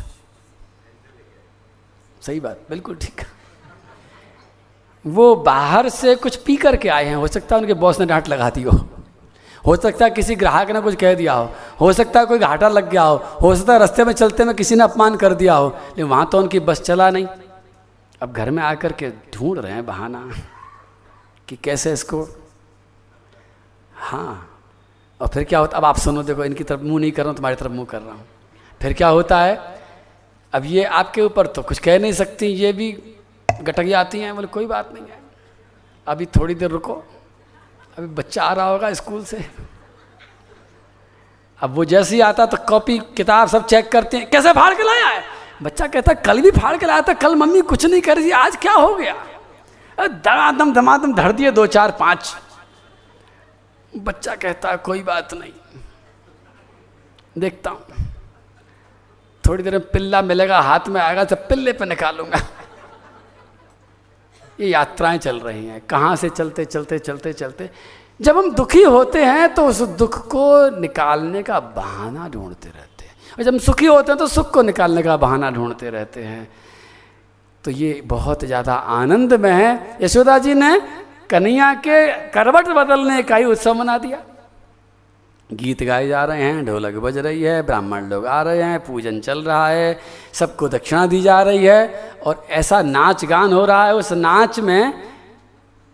[2.23, 3.21] सही बात, बिल्कुल ठीक।
[5.07, 8.29] वो बाहर से कुछ पी करके आए हैं। हो सकता है उनके बॉस ने डांट
[8.29, 8.89] लगा दी हो।
[9.67, 12.69] हो सकता है किसी ग्राहक ने कुछ कह दिया हो। हो सकता है कोई घाटा
[12.69, 15.55] लग गया हो। हो सकता है रास्ते में चलते में किसी ने अपमान कर दिया
[15.55, 17.27] हो। लेकिन वहाँ तो उनकी बस चला नहीं।
[18.23, 20.31] अब घर में आकर के ढूंढ रहे हैं बहाना
[21.49, 22.29] कि कैसे इसको।
[23.95, 24.49] हाँ।
[25.21, 27.37] और फिर क्या होता, अब आप सुनो, देखो, इनकी तरफ़ मुँह नहीं कर रहा हूँ,
[27.37, 28.25] तुम्हारी तरफ़ मुँह कर रहा हूँ।
[28.81, 29.79] फिर क्या होता है,
[30.53, 33.17] अब ये आपके ऊपर तो कुछ कह नहीं सकती, ये भी
[33.61, 35.21] गटक जाती हैं, बोले, कोई बात नहीं है।
[36.07, 36.95] अभी थोड़ी देर रुको।
[37.99, 39.51] अभी बच्चा आ रहा होगा स्कूल से।
[41.61, 44.83] अब वो जैसे ही आता तो कॉपी, किताब सब चेक करते हैं, कैसे फाड़ के
[44.83, 45.23] लाया है?
[45.63, 48.57] बच्चा कहता, कल भी फाड़ के लाया था, कल मम्मी कुछ नहीं कर रही आज
[48.57, 49.15] क्या हो गया?
[50.01, 52.37] दमादम दमादम धर दिए दो, चार, पाँच।
[53.97, 55.53] बच्चा कहता, कोई बात नहीं।
[57.39, 57.83] देखता हूँ।
[59.45, 62.39] थोड़ी देर में पिल्ला मिलेगा, हाथ में आएगा तो पिल्ले पे निकालूँगा।
[64.59, 67.69] ये यात्राएँ चल रही हैं। कहाँ से चलते चलते चलते चलते?
[68.21, 73.15] जब हम दुखी होते हैं तो उस दुख को निकालने का बहाना ढूंढते रहते हैं।
[73.39, 76.49] और जब हम सुखी होते हैं तो सुख को निकालने का बहाना ढूंढते रहते हैं।
[77.65, 80.79] तो ये बहुत ज़्यादा आनंद में है। यशोदा जी ने
[81.31, 84.19] कन्हैया के करवट बदलने का ही उत्सव मना दिया।
[85.53, 89.21] गीत गाए जा रहे हैं, ढोलक बज रही है, ब्राह्मण लोग आ रहे हैं, पूजन
[89.21, 89.99] चल रहा है,
[90.33, 94.61] सबको दक्षिणा दी जा रही है और ऐसा नाच गान हो रहा है, उस नाच
[94.61, 94.93] में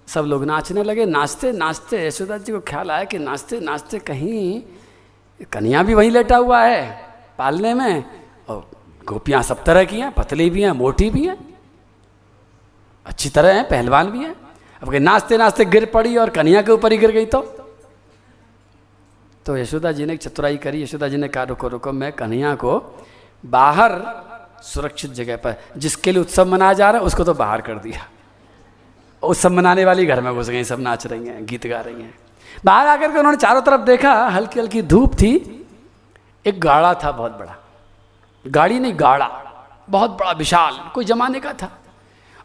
[0.08, 4.62] सब लोग नाचने लगे, नाचते नाचते यशोदा जी को ख्याल आया कि नाचते नाचते कहीं
[5.52, 6.82] कन्या भी वहीं लेटा हुआ है
[7.38, 8.04] पालने में
[8.48, 8.70] और
[9.04, 11.36] गोपियाँ सब तरह की हैं, पतली भी हैं, मोटी भी हैं,
[13.06, 14.34] अच्छी तरह हैं, पहलवान भी हैं।
[14.82, 17.40] अब नाचते नाचते गिर पड़ी और कन्या के ऊपर ही गिर गई तो?
[19.48, 22.98] तो यशोदा जी ने चतुराई करी। यशोदा जी ने कहा, रुको रुको, मैं कन्हैया को
[23.46, 23.90] बाहर
[24.62, 28.06] सुरक्षित जगह पर, जिसके लिए उत्सव मनाया जा रहा है, उसको तो बाहर कर दिया।
[29.22, 32.18] उत्सव मनाने वाली घर में घुस गई, सब नाच रही हैं, गीत गा रही हैं।
[32.64, 35.66] बाहर आकर के उन्होंने चारों तरफ़ देखा, हल्की हल्की धूप थी।
[36.46, 37.56] एक गाड़ा था बहुत बड़ा।
[38.46, 39.28] गाड़ी नहीं, गाड़ा।
[39.90, 41.72] बहुत बड़ा, विशाल, कोई जमाने का था।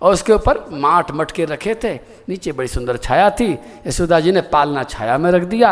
[0.03, 1.93] और उसके ऊपर माठ मटके रखे थे।
[2.29, 5.71] नीचे बड़ी सुंदर छाया थी। यशोदा जी ने पालना छाया में रख दिया।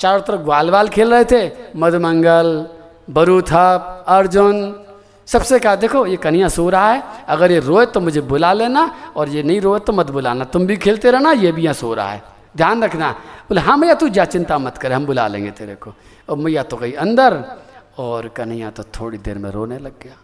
[0.00, 2.68] चारों तरफ़ ग्वाल वाल खेल रहे थे। मधुमंगल
[3.10, 4.84] बरूथप अर्जुन,
[5.26, 9.12] सबसे कहा, देखो, ये कन्या सो रहा है। अगर ये रोए तो मुझे बुला लेना
[9.16, 11.94] और ये नहीं रोए तो मत बुलाना। तुम भी खेलते रहना, ये भी यहाँ सो
[11.94, 12.22] रहा है।
[12.56, 13.10] ध्यान रखना।
[13.48, 15.94] बोले हाँ मैया, तू जा, चिंता मत कर, हम बुला लेंगे तेरे को।
[16.28, 17.44] और मैया तो गई अंदर
[17.98, 20.16] और कन्हैया तो थोड़ी देर में रोने लग गया।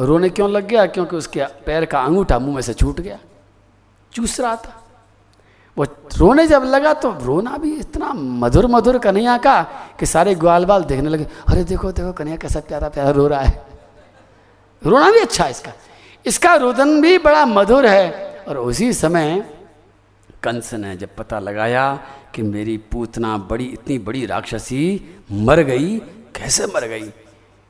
[0.00, 0.86] रोने क्यों लग गया?
[0.86, 3.18] क्योंकि उसके पैर का अंगूठा मुँह में से छूट गया।
[4.12, 4.84] चूस रहा था।
[5.78, 5.84] वो
[6.16, 9.62] रोने जब लगा तो रोना भी इतना मधुर मधुर कन्हैया का
[10.00, 13.40] कि सारे ग्वाल बाल देखने लगे। अरे देखो देखो कन्हैया कैसा प्यारा प्यारा रो रहा
[13.40, 13.66] है।
[14.86, 15.72] रोना भी अच्छा है इसका।
[16.26, 19.54] इसका रुदन भी बड़ा मधुर है। और उसी समय
[20.42, 22.00] कंस ने जब पता लगाया
[22.34, 25.98] कि मेरी पूतना बड़ी, इतनी बड़ी राक्षसी मर गई,
[26.34, 27.12] कैसे मर गई?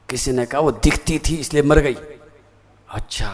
[0.09, 1.97] किसी ने कहा, वो दिखती थी, इसलिए मर गई।
[2.91, 3.31] अच्छा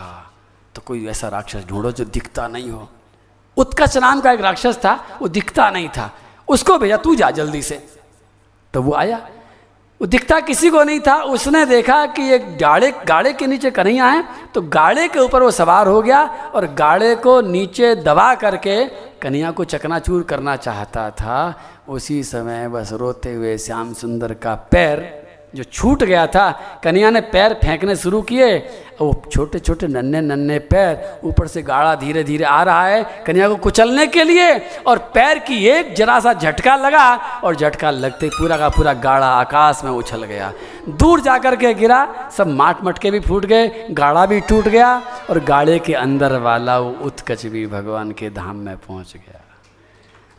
[0.75, 2.88] तो कोई ऐसा राक्षस ढूंढो जो दिखता नहीं हो।
[3.57, 6.11] उत्कच नाम का एक राक्षस था, वो दिखता नहीं था।
[6.49, 7.77] उसको भेजा, तू जा जल्दी से।
[8.75, 9.17] तो वो आया।
[10.01, 14.07] वो दिखता किसी को नहीं था। उसने देखा कि एक गाड़े गाड़े के नीचे कन्हैया
[14.07, 18.85] है तो गाड़े के ऊपर वो सवार हो गया और गाड़े को नीचे दबा करके
[19.23, 21.55] कन्हैया को चकनाचूर करना चाहता था।
[21.88, 25.23] उसी समय बस रोते हुए श्याम सुंदर का पैर
[25.55, 26.51] जो छूट गया था
[26.85, 28.57] कन्या ने पैर फेंकने शुरू किए,
[29.01, 33.49] वो छोटे छोटे, नन्हे नन्हे पैर ऊपर से गाढ़ा धीरे धीरे आ रहा है कन्या
[33.49, 34.51] को कुचलने के लिए
[34.87, 37.14] और पैर की एक जरा सा झटका लगा
[37.45, 40.53] और झटका लगते पूरा का पूरा गाढ़ा आकाश में उछल गया।
[40.90, 44.97] दूर जाकर के गिरा, सब माट मटके भी फूट गए, गाढ़ा भी टूट गया
[45.31, 49.43] और गाड़े के अंदर वाला वो उत्कच भी भगवान के धाम में पहुँच गया।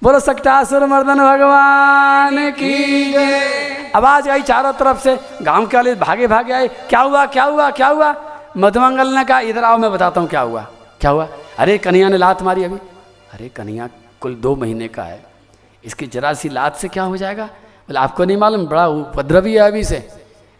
[0.05, 3.15] बोलो सकटासुर मर्दन भगवान की
[3.91, 7.69] आवाज़ आई चारों तरफ़ से, गाँव के वाले भागे भागे आए, क्या हुआ क्या हुआ
[7.71, 8.09] क्या हुआ?
[8.57, 10.61] मधुमंगल ने कहा, इधर आओ, मैं बताता हूँ क्या हुआ।
[11.01, 11.27] क्या हुआ?
[11.59, 12.75] अरे, कन्हैया ने लात मारी अभी।
[13.33, 13.89] अरे, कन्हैया
[14.21, 15.25] कुल दो महीने का है।
[15.85, 17.45] इसकी जरा सी लात से क्या हो जाएगा?
[17.45, 20.07] बोले, आपको नहीं मालूम, बड़ा उपद्रवी है अभी से।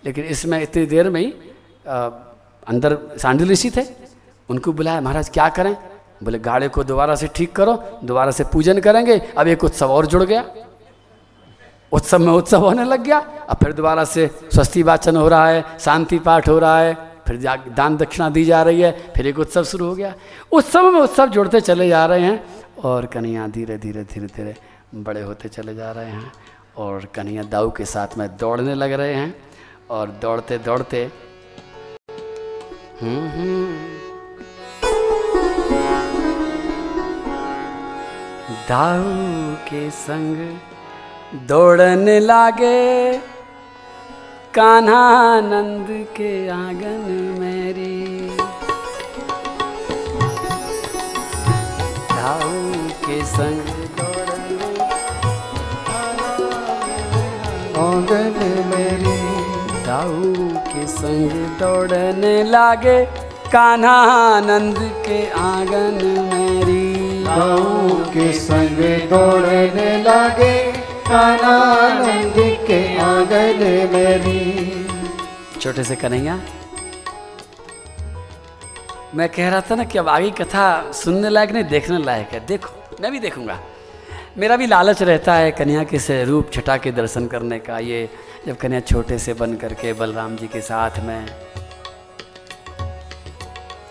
[0.06, 1.34] लेकिन इसमें इतनी देर में ही
[2.68, 3.86] अंदर सांडिल ऋषि थे।
[4.50, 5.78] उनको बुलाया, महाराज, क्या करें?
[6.24, 7.74] बोले, गाड़े को दोबारा से ठीक करो,
[8.04, 10.44] दोबारा से पूजन करेंगे। अब एक उत्सव और जुड़ गया।
[11.92, 13.18] उत्सव में उत्सव होने लग गया।
[13.50, 16.94] अब फिर दोबारा से स्वस्ति वाचन हो रहा है, शांति पाठ हो रहा है,
[17.28, 17.38] फिर
[17.70, 20.14] दान दक्षिणा दी जा रही है, फिर एक उत्सव शुरू हो गया।
[20.52, 22.44] उत्सव में उत्सव जुड़ते चले जा रहे हैं
[22.84, 24.56] और कन्हैया धीरे धीरे धीरे धीरे
[24.96, 26.32] बड़े होते चले जा रहे हैं
[26.78, 29.34] और कन्हैया दाऊ के साथ में दौड़ने लग रहे हैं
[29.90, 31.04] और दौड़ते दौड़ते
[33.02, 33.95] हम्म हम्म।
[38.56, 39.04] दाऊ
[39.68, 40.38] के संग
[41.48, 43.18] दौड़ने लागे।
[44.54, 47.04] कान्हा नंद के आँगन
[47.40, 48.38] मेरी।
[52.12, 52.72] दाऊ
[53.08, 53.60] के संग
[57.78, 58.38] आँगन
[58.76, 59.18] मेरी।
[59.86, 60.34] दाऊ
[60.68, 63.06] के संग दौड़ने लागे।
[63.52, 66.00] कान्हा नंद के आँगन
[66.34, 66.45] मेरी।
[67.26, 70.56] गाँव के संग दौड़ने लगे
[71.08, 72.36] कानानंद
[72.68, 74.42] के आँगन मेरी।
[75.60, 76.40] छोटे से कन्हैया,
[79.16, 82.46] मैं कह रहा था ना कि अब आगे कथा सुनने लायक नहीं, देखने लायक है।
[82.46, 82.70] देखो,
[83.02, 83.60] मैं भी देखूँगा।
[84.38, 88.10] मेरा भी लालच रहता है कन्या के से रूप छटा के दर्शन करने का। ये
[88.48, 91.26] जब कन्या छोटे से बन करके बलराम जी के साथ में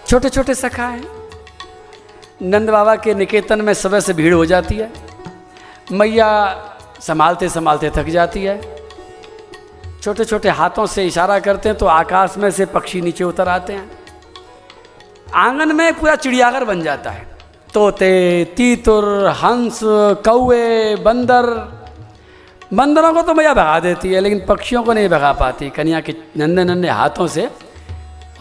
[0.06, 1.23] छोटे छोटे सखा हैं
[2.44, 4.92] नंद बाबा के निकेतन में सुबह से भीड़ हो जाती है।
[5.92, 6.28] मैया
[7.00, 8.60] संभालते संभालते थक जाती है।
[10.02, 13.72] छोटे छोटे हाथों से इशारा करते हैं तो आकाश में से पक्षी नीचे उतर आते
[13.72, 13.90] हैं।
[15.34, 17.26] आँगन में पूरा चिड़ियाघर बन जाता है।
[17.74, 19.80] तोते, तीतुर, हंस
[20.24, 21.42] कौए बंदर।
[22.74, 26.14] बंदरों को तो मैया भगा देती है, लेकिन पक्षियों को नहीं भगा पाती। कन्या के
[26.36, 27.50] नन्हे नन्हे हाथों से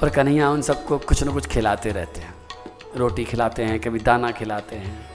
[0.04, 2.34] और कन्हैया उन सबको कुछ न कुछ खिलाते रहते हैं।
[2.96, 5.10] रोटी खिलाते हैं, कभी दाना खिलाते हैं।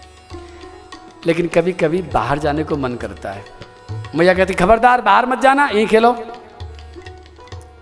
[1.26, 3.44] लेकिन कभी कभी बाहर जाने को मन करता है।
[4.14, 6.24] मैया कहती, खबरदार, बाहर मत जाना, यहीं खेलो।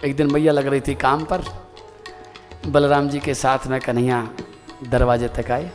[0.04, 1.44] एक दिन मैया लग रही थी काम पर।
[2.66, 4.28] बलराम जी के साथ में कन्हैया
[4.84, 5.70] दरवाजे तक आए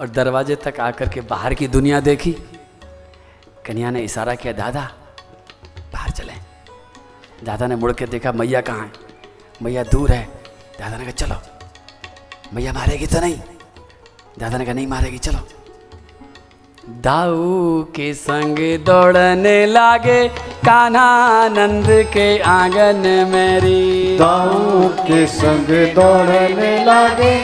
[0.00, 2.32] और दरवाजे तक आकर के बाहर की दुनिया देखी।
[3.66, 4.92] कन्हैया ने इशारा किया, दादा,
[5.92, 6.32] बाहर चले।
[7.44, 8.92] दादा ने मुड़ के देखा, मैया कहाँ है?
[9.62, 10.24] मैया दूर है।
[10.80, 11.57] दादा ने कहा, चलो।
[12.54, 13.36] मैया मारेगी तो नहीं।
[14.38, 15.40] दादा ने कहा नहीं मारेगी चलो।
[17.04, 20.20] दाऊ के संग दौड़ने लागे
[20.64, 27.34] कान्हा नंद के आँगन मेरी। दाऊ के संग दौड़ने लागे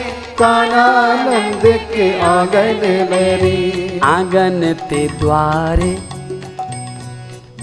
[0.41, 1.63] कानानंद
[1.93, 5.93] के आँगन मेरी। आँगन ते द्वारे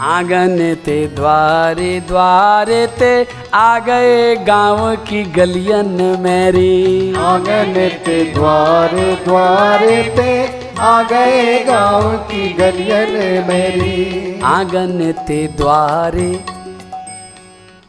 [0.02, 3.10] आँगन ते द्वारे द्वारे ते
[3.54, 7.74] आ गए गाँव की गलियन मेरी। आँगन
[8.06, 10.32] ते द्वारे द्वारे ते
[10.80, 13.14] आ गए गाँव की गलियन
[13.48, 16.28] मेरी। आँगन ते द्वारे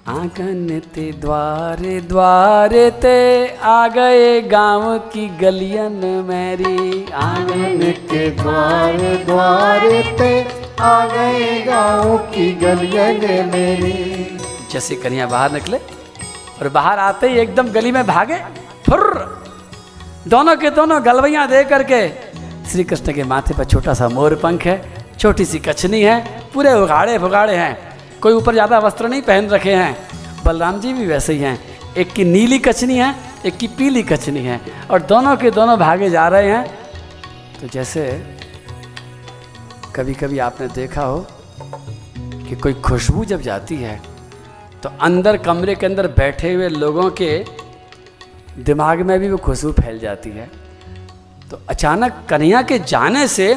[0.06, 3.18] आँगन ते द्वारे द्वारे ते
[3.56, 10.30] आ गए गाँव की गलियन मेरी। आँगन के द्वार द्वारे ते
[10.80, 13.92] आ गए गाँव की गलियन मेरी।
[14.72, 18.38] जैसे कन्या बाहर निकले और बाहर आते ही एकदम गली में भागे
[18.88, 19.04] फुर
[20.28, 22.08] दोनों के दोनों गलवैया दे करके
[22.72, 24.76] श्री कृष्ण के माथे पर छोटा सा मोर पंख है
[25.18, 26.20] छोटी सी कछनी है
[26.54, 27.91] पूरे उगाड़े फुगाड़े हैं।
[28.22, 29.96] कोई ऊपर ज़्यादा वस्त्र नहीं पहन रखे हैं।
[30.44, 31.58] बलराम जी भी वैसे ही हैं।
[31.94, 33.14] एक की नीली कछनी है,
[33.46, 36.64] एक की पीली कछनी है और दोनों के दोनों भागे जा रहे हैं।
[37.60, 38.06] तो जैसे
[39.96, 41.26] कभी कभी आपने देखा हो
[42.48, 44.00] कि कोई खुशबू जब जाती है
[44.82, 47.44] तो अंदर कमरे के अंदर बैठे हुए लोगों के
[48.60, 50.50] दिमाग में भी वो खुशबू फैल जाती है।
[51.50, 53.54] तो अचानक कन्हैया के जाने से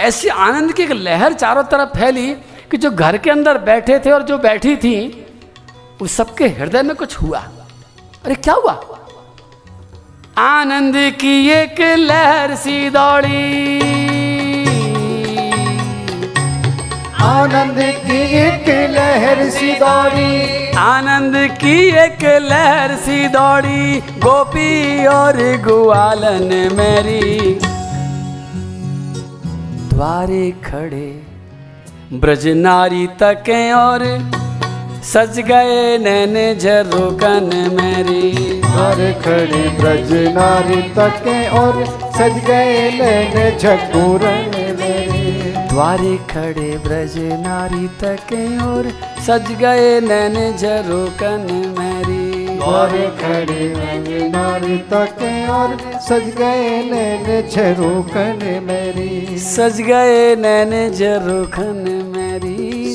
[0.00, 2.34] ऐसी आनंद की एक लहर चारों तरफ़ फैली
[2.70, 5.26] कि जो घर के अंदर बैठे थे और जो बैठी थी
[6.00, 7.38] उस सबके हृदय में कुछ हुआ।
[8.24, 8.84] अरे क्या हुआ?
[10.38, 13.78] आनंद की एक लहर सी दौड़ी।
[17.20, 26.74] आनंद की एक लहर सी दौड़ी। आनंद की एक लहर सी दौड़ी। गोपी और ग्वालन
[26.76, 27.58] मेरी।
[29.88, 31.27] द्वारे खड़े
[32.12, 34.02] ब्रज नारी तके और
[35.04, 41.84] सज गए नैन झरोकन मेरी। घर खड़े ब्रज नारी तके और
[42.16, 48.90] सज गए नैन झकूरन मेरे। द्वारे खड़े ब्रज नारी तके और
[49.26, 51.46] सज गए नैन झरोकन
[51.78, 52.26] मेरी।
[52.58, 55.76] और खड़े ब्रज नारी तके और
[56.08, 62.07] सज गए नैन झरोकन मेरी। सज गए नैन झरोखन मेरी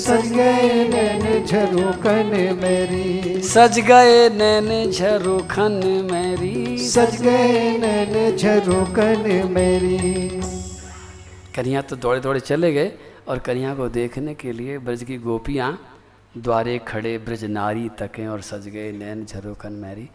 [0.04, 2.32] सज गए नैन झरोकन
[2.62, 5.80] मेरी। सज गए नैन झरोखन
[6.12, 10.41] मेरी। सज गए नैन झरोकन मेरी।
[11.56, 12.91] कन्या तो दौड़े दौड़े चले गए
[13.28, 15.72] और कन्या को देखने के लिए ब्रज की गोपियाँ
[16.38, 20.10] द्वारे खड़े ब्रज नारी तकें और सज गए नैन झरोखन मैरी।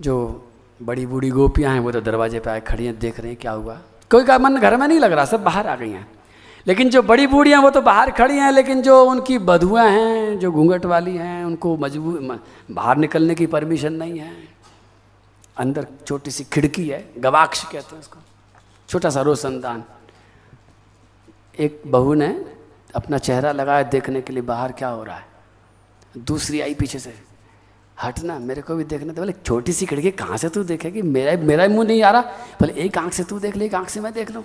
[0.00, 0.16] जो
[0.80, 3.52] बड़ी बूढ़ी गोपियाँ हैं वो तो दरवाजे पे आए खड़ी हैं देख रहे हैं क्या
[3.52, 3.80] हुआ।
[4.10, 6.06] कोई का मन घर में नहीं लग रहा सब बाहर आ गई हैं।
[6.66, 10.52] लेकिन जो बड़ी बूढ़ियाँ वो तो बाहर खड़ी हैं, लेकिन जो उनकी बधुआँ हैं, जो
[10.52, 12.40] घूंघट वाली हैं, उनको मजबूर
[12.70, 14.32] बाहर निकलने की परमिशन नहीं है।
[15.56, 18.18] अंदर छोटी सी खिड़की है, गवाक्ष कहते हैं उसको।
[18.88, 19.84] छोटा सा रोशनदान।
[21.58, 22.28] एक बहू ने
[22.94, 25.26] अपना चेहरा लगाया देखने के लिए, बाहर क्या हो रहा है?
[26.18, 27.14] दूसरी आई पीछे से।
[28.02, 31.02] हटना मेरे को भी देखना था बोले, छोटी सी खिड़की, कहाँ से तू देखेगी?
[31.02, 32.20] मेरा मेरा मुँह नहीं आ रहा।
[32.60, 34.44] बोले, एक आँख से तू देख ले, एक आँख से मैं देख लूँ।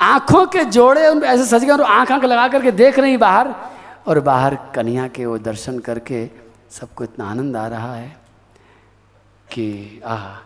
[0.00, 3.54] आँखों के जोड़े उन ऐसे सज गए और आँख आँख लगा करके देख रही बाहर,
[4.06, 6.30] और बाहर कन्या के वो दर्शन करके
[6.70, 8.16] सबको इतना आनंद आ रहा है
[9.52, 10.45] कि, आह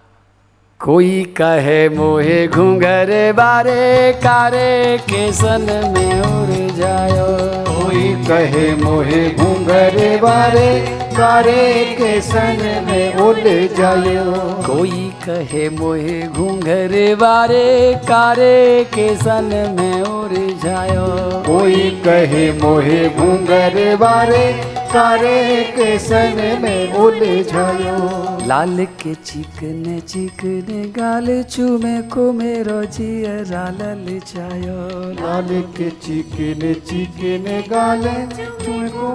[0.85, 7.27] कोई कहे मोहे घूंघरे बारे कारे केसन में उड़ जायो।
[7.67, 10.71] कोई कहे मोहे घूंघरे बारे
[11.17, 13.37] कारे केसन में उड़
[13.77, 14.25] जायो।
[14.67, 17.69] कोई कहे मोहे घूंघरे बारे
[18.09, 21.07] कारे केसन में उड़ जायो।
[21.51, 24.45] कोई कहे मोहे घूंघरे बारे
[24.93, 27.15] कारे के सन में उड़
[27.51, 34.79] जायो लाल के चिकने चिकने गाल चूमे को मेरो जियरा लल जायो
[35.21, 38.17] लाल के चिकने चिकने गाले
[38.65, 39.09] तुमको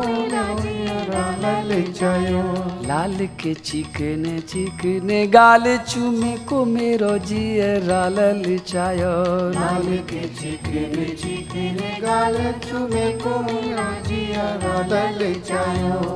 [1.45, 1.69] लल
[1.99, 2.41] जायो
[2.87, 9.13] लाल के चिकने चिकने गाल चूमे को मेरो जियरा लल जायो
[9.59, 13.35] लाल के चिकने चिकने गाले तुमको
[14.07, 14.47] जिया
[14.91, 15.19] लल
[15.49, 15.64] जायो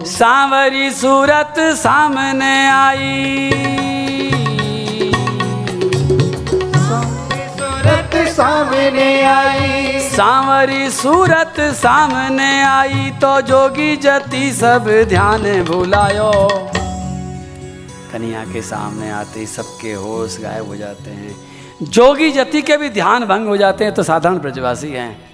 [0.05, 3.51] सांवरी सूरत सामने आई।
[7.57, 16.31] सूरत सामने आई। सांवरी सूरत सामने आई तो जोगी जति सब ध्यान भुलायो।
[18.13, 21.35] कन्या के सामने आते ही सबके होश गायब हो जाते हैं।
[21.81, 25.28] जोगी जति के भी ध्यान भंग हो जाते हैं तो साधारण ब्रजवासी हैं।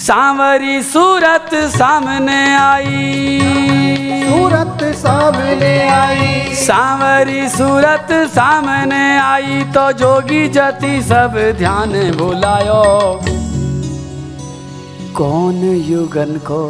[0.00, 3.40] सांवरी सूरत सामने आई।
[4.24, 12.82] सूरत सामने आई। सांवरी सूरत सामने आई तो जोगी जति सब ध्यान भुलायो।
[15.16, 16.62] कौन युगन को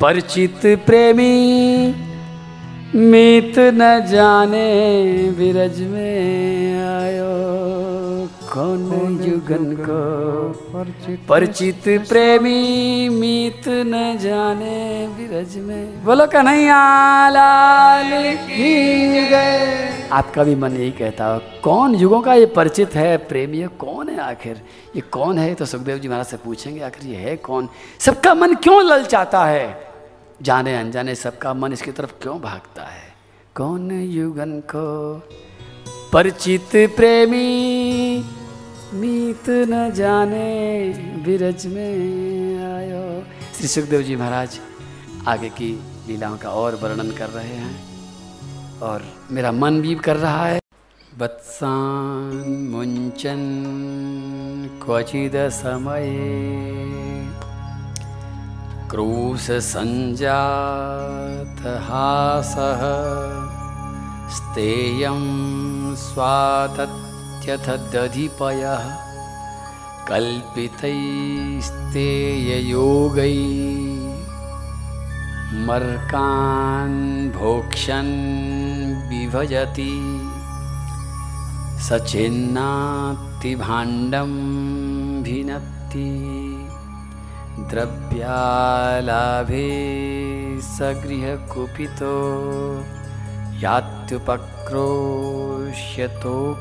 [0.00, 1.34] परिचित प्रेमी
[2.94, 4.68] मीत न जाने
[5.38, 7.89] विरज में आयो।
[8.52, 9.98] कौन युगन को
[11.28, 16.04] परिचित प्रेमी मीत न जाने विरज में?
[16.04, 22.46] बोलो कन्हैया लाल की गए आपका भी मन यही कहता हो कौन युगों का ये
[22.46, 23.58] परिचित है प्रेमी?
[23.58, 24.62] ये कौन है आखिर?
[24.96, 25.54] ये कौन है?
[25.54, 27.68] तो सुखदेव जी महाराज से पूछेंगे आखिर ये है कौन?
[27.98, 29.92] सबका मन क्यों ललचाता है?
[30.42, 33.14] जाने अनजाने सबका मन इसकी तरफ़ क्यों भागता है?
[33.54, 35.22] कौन युगन को?
[36.12, 37.46] परिचित प्रेमी
[38.94, 40.88] मीत न जाने
[41.26, 43.24] विरज में आयो।
[43.58, 44.60] श्री सुखदेव जी महाराज
[45.28, 50.46] आगे की लीलाओं का और वर्णन कर रहे हैं और मेरा मन भी कर रहा
[50.46, 50.60] है।
[51.18, 53.38] वत्सान मुंचन
[54.84, 57.28] क्वचिद समये
[58.90, 62.54] क्रूस संजात हास
[64.36, 67.09] स्तेयम हासः
[67.42, 68.84] त्यथदधिपयः
[70.08, 70.90] कल्पितैस्तेययोगै
[75.68, 76.98] मर्कान्
[77.36, 78.14] भोक्षन्
[79.10, 79.94] विभजति
[81.88, 82.52] सचिन्नातिभाण्डं
[85.26, 86.10] भिनत्ति
[87.70, 89.68] द्रव्यालाभे
[90.76, 92.14] सगृहकुपितो
[93.62, 94.90] यात्युपक्रो
[95.70, 96.54] यात्युपक्रोश्यतो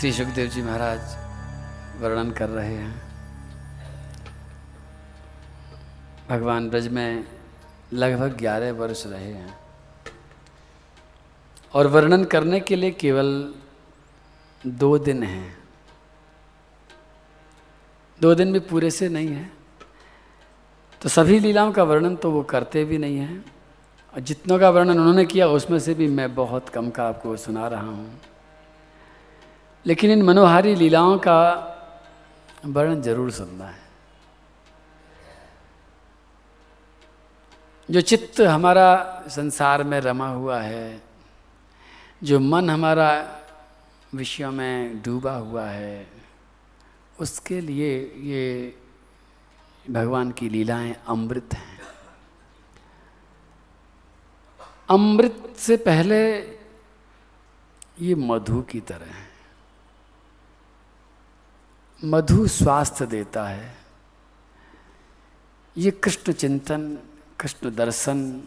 [0.00, 1.00] श्री सुखदेव जी महाराज
[2.02, 3.02] वर्णन कर रहे हैं।
[6.30, 7.24] भगवान ब्रज में
[7.92, 9.58] लगभग ग्यारह वर्ष रहे हैं।
[11.74, 13.54] और वर्णन करने के लिए केवल
[14.66, 15.58] दो दिन हैं।
[18.20, 19.55] दो दिन भी पूरे से नहीं है।
[21.02, 23.44] तो सभी लीलाओं का वर्णन तो वो करते भी नहीं हैं।
[24.14, 27.68] और जितनों का वर्णन उन्होंने किया, उसमें से भी मैं बहुत कम का आपको सुना
[27.68, 28.20] रहा हूँ।
[29.86, 31.72] लेकिन इन मनोहारी लीलाओं का
[32.66, 33.84] वर्णन ज़रूर सुनना है।
[37.90, 41.02] जो चित्त हमारा संसार में रमा हुआ है,
[42.22, 43.10] जो मन हमारा
[44.14, 46.06] विषयों में डूबा हुआ है,
[47.20, 48.74] उसके लिए ये
[49.90, 51.80] भगवान की लीलाएँ अमृत हैं।
[54.90, 56.38] अमृत से पहले
[58.00, 59.28] ये मधु की तरह है।
[62.04, 63.78] मधु स्वास्थ्य देता है।
[65.76, 66.98] ये कृष्ण चिंतन,
[67.40, 68.40] कृष्ण दर्शन,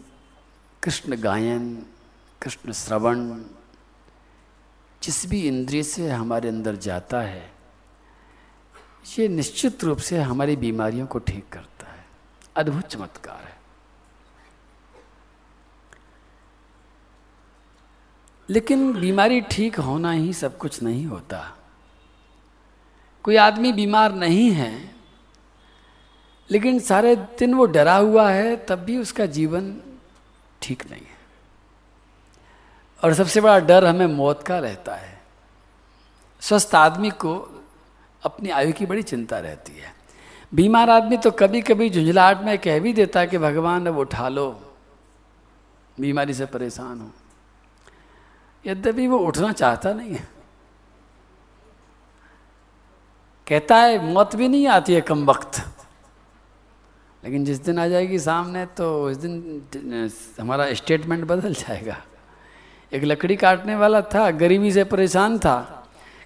[0.82, 1.86] कृष्ण गायन,
[2.42, 3.42] कृष्ण श्रवण,
[5.02, 7.59] जिस भी इंद्रिय से हमारे अंदर जाता है
[9.18, 12.06] ये निश्चित रूप से हमारी बीमारियों को ठीक करता है।
[12.56, 13.60] अद्भुत चमत्कार है।
[18.50, 21.56] लेकिन बीमारी ठीक होना ही सब कुछ नहीं होता।
[23.22, 24.94] कोई आदमी बीमार नहीं है,
[26.50, 29.80] लेकिन सारे दिन वो डरा हुआ है, तब भी उसका जीवन
[30.62, 31.20] ठीक नहीं है।
[33.04, 35.22] और सबसे बड़ा डर हमें मौत का रहता है।
[36.40, 37.62] स्वस्थ आदमी को
[38.24, 39.94] अपनी आयु की बड़ी चिंता रहती है।
[40.54, 44.28] बीमार आदमी तो कभी कभी झुंझलाहट में कह भी देता है कि, भगवान, अब उठा
[44.28, 44.74] लो।
[46.00, 47.10] बीमारी से परेशान हो।
[48.66, 50.28] यद्यपि वो उठना चाहता नहीं है।
[53.48, 55.66] कहता है, मौत भी नहीं आती है कम वक्त।
[57.24, 59.62] लेकिन जिस दिन आ जाएगी सामने तो उस दिन,
[60.40, 62.02] हमारा स्टेटमेंट बदल जाएगा।
[62.92, 65.79] एक लकड़ी काटने वाला था, गरीबी से परेशान था।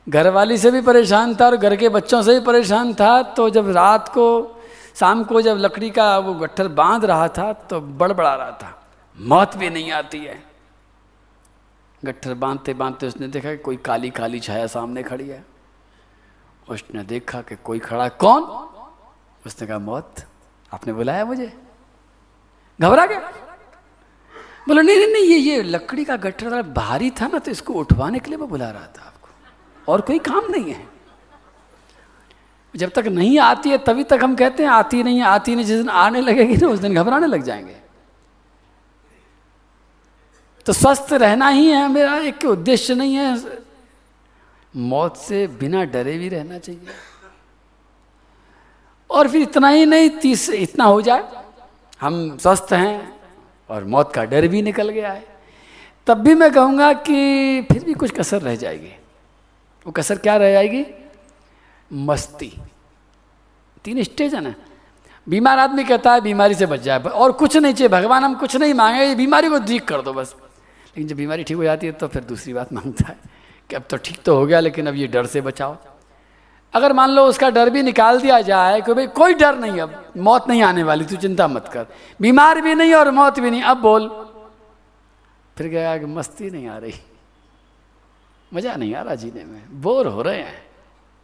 [0.09, 3.50] घर वाली से भी परेशान था और घर के बच्चों से भी परेशान था। तो
[3.50, 4.61] जब रात को,
[4.94, 8.88] शाम को जब लकड़ी का वो गट्ठर बाँध रहा था तो बड़बड़ा रहा था।
[9.20, 10.44] मौत भी नहीं आती है।
[12.05, 15.44] गट्ठर बांधते बांधते उसने देखा कि कोई काली काली छाया सामने खड़ी है।
[16.68, 18.42] उसने देखा कि कोई खड़ा कौन?
[19.46, 20.14] उसने कहा, मौत,
[20.74, 21.52] आपने बुलाया मुझे?
[22.80, 23.18] घबरा गया?
[24.68, 28.18] बोलो, नहीं नहीं नहीं, ये ये लकड़ी का गट्ठर भारी था ना तो इसको उठवाने
[28.18, 29.14] के लिए मैं बुला रहा था।
[29.89, 30.87] और कोई काम नहीं है।
[32.76, 35.64] जब तक नहीं आती है, तभी तक हम कहते हैं, आती नहीं है, आती नहीं,
[35.64, 37.76] जिस दिन आने लगेगी ना, उस दिन घबराने लग जाएँगे।
[40.66, 43.59] तो स्वस्थ रहना ही है, मेरा एक उद्देश्य नहीं है।
[44.76, 46.87] मौत से बिना डरे भी रहना चाहिए।
[49.11, 51.45] और फिर इतना ही नहीं, तीस, इतना हो जाए,
[52.01, 53.20] हम स्वस्थ हैं
[53.70, 55.26] और मौत का डर भी निकल गया है।
[56.07, 57.14] तब भी मैं कहूँगा कि
[57.62, 59.03] फिर भी कुछ कसर रह जाएगी।
[59.87, 60.85] वो कसर क्या रह जाएगी?
[61.93, 62.53] मस्ती।
[63.85, 64.55] तीन स्टेज है। ना
[65.28, 68.57] बीमार आदमी कहता है, बीमारी से बच जाए। और कुछ नहीं चाहिए। भगवान हम कुछ
[68.57, 71.87] नहीं मांगे, ये बीमारी को ठीक कर दो बस। लेकिन जब बीमारी ठीक हो जाती
[71.87, 73.16] है तो फिर दूसरी बात माँगता है
[73.70, 75.76] कि अब तो ठीक तो हो गया, लेकिन अब ये डर से बचाओ।
[76.74, 80.12] अगर मान लो उसका डर भी निकाल दिया जाए कि भाई, कोई डर नहीं अब,
[80.16, 81.87] मौत नहीं आने वाली, तू चिंता मत कर।
[82.20, 84.09] बीमार भी नहीं और मौत भी नहीं। अब बोल।
[85.59, 86.95] फिर गया कि मस्ती नहीं आ रही।
[88.55, 90.62] मज़ा नहीं आ रहा जीने में। बोर हो रहे हैं।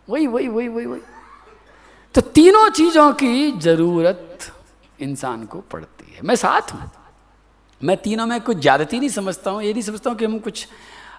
[0.09, 1.01] वही वही वही वही वही।
[2.15, 4.53] तो तीनों चीज़ों की ज़रूरत
[5.01, 6.91] इंसान को पड़ती है। मैं साथ हूँ।
[7.81, 10.67] मैं तीनों में कुछ ज्यादती नहीं समझता हूँ। ये नहीं समझता हूँ कि हम कुछ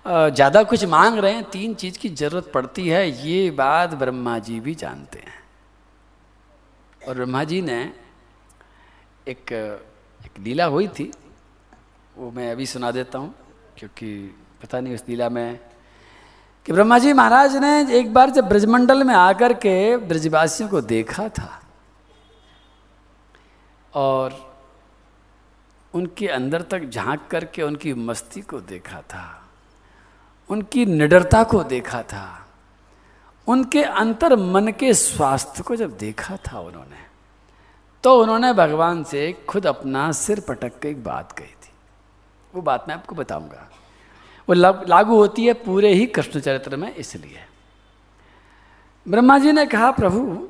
[0.07, 4.59] ज़्यादा कुछ मांग रहे हैं। तीन चीज़ की ज़रूरत पड़ती है। ये बात ब्रह्मा जी
[4.59, 5.39] भी जानते हैं।
[7.07, 7.82] और ब्रह्मा जी ने
[9.28, 9.51] एक
[10.26, 11.12] एक लीला हुई थी।
[12.16, 13.34] वो मैं अभी सुना देता हूँ,
[13.78, 15.59] क्योंकि पता नहीं उस लीला में
[16.66, 21.28] कि ब्रह्मा जी महाराज ने एक बार जब ब्रजमंडल में आकर के ब्रजवासियों को देखा
[21.30, 21.62] था
[23.93, 24.34] और
[25.93, 29.26] उनके अंदर तक झाँक करके उनकी मस्ती को देखा था,
[30.49, 32.47] उनकी निडरता को देखा था,
[33.47, 37.09] उनके अंतर मन के स्वास्थ्य को जब देखा था उन्होंने
[38.03, 41.72] तो उन्होंने भगवान से खुद अपना सिर पटक के एक बात कही थी।
[42.53, 43.68] वो बात मैं आपको बताऊँगा।
[44.52, 47.45] वो लागू होती है पूरे ही कृष्ण चरित्र में, इसलिए।
[49.06, 50.47] ब्रह्मा जी ने कहा, प्रभु,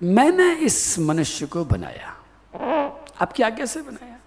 [0.00, 2.14] मैंने इस मनुष्य को बनाया।
[3.20, 4.18] आपकी आज्ञा से बनाया।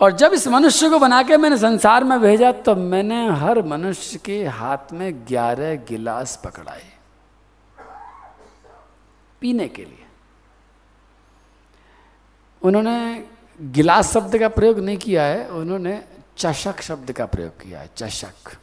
[0.00, 4.18] और जब इस मनुष्य को बना के मैंने संसार में भेजा तो मैंने हर मनुष्य
[4.18, 6.86] के हाथ में ग्यारह गिलास पकड़ाए,
[9.42, 10.06] पीने के लिए।
[12.62, 13.24] उन्होंने
[13.60, 16.00] गिलास शब्द का प्रयोग नहीं किया है, उन्होंने
[16.40, 18.56] चषक शब्द का प्रयोग किया है, चषक।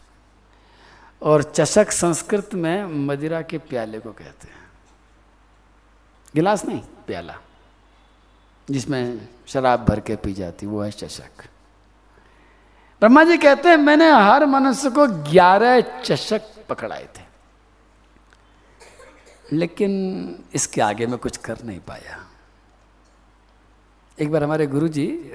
[1.21, 4.71] और चषक संस्कृत में मदिरा के प्याले को कहते हैं।
[6.35, 7.37] गिलास नहीं, प्याला।
[8.71, 11.43] जिसमें शराब भर के पी जाती, वो है चषक।
[12.99, 17.23] ब्रह्मा जी कहते हैं, मैंने हर मनुष्य को ग्यारह चषक पकड़ाए थे।
[19.53, 22.25] लेकिन इसके आगे मैं कुछ कर नहीं पाया।
[24.19, 25.31] एक बार हमारे गुरुजी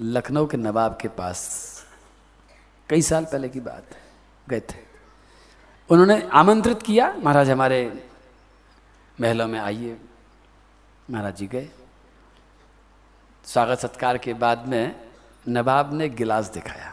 [0.00, 1.40] लखनऊ के नवाब के पास
[2.88, 4.00] कई साल पहले की बात है,
[4.48, 4.84] गए थे।
[5.90, 8.04] उन्होंने आमंत्रित किया, महाराज हमारे
[9.20, 9.96] महलों में आइए।
[11.10, 11.68] महाराज जी गए।
[13.44, 15.08] स्वागत सत्कार के बाद में
[15.48, 16.92] नवाब ने गिलास दिखाया।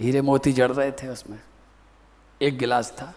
[0.00, 1.38] हीरे मोती जड़ रहे थे उसमें,
[2.40, 3.12] एक गिलास था।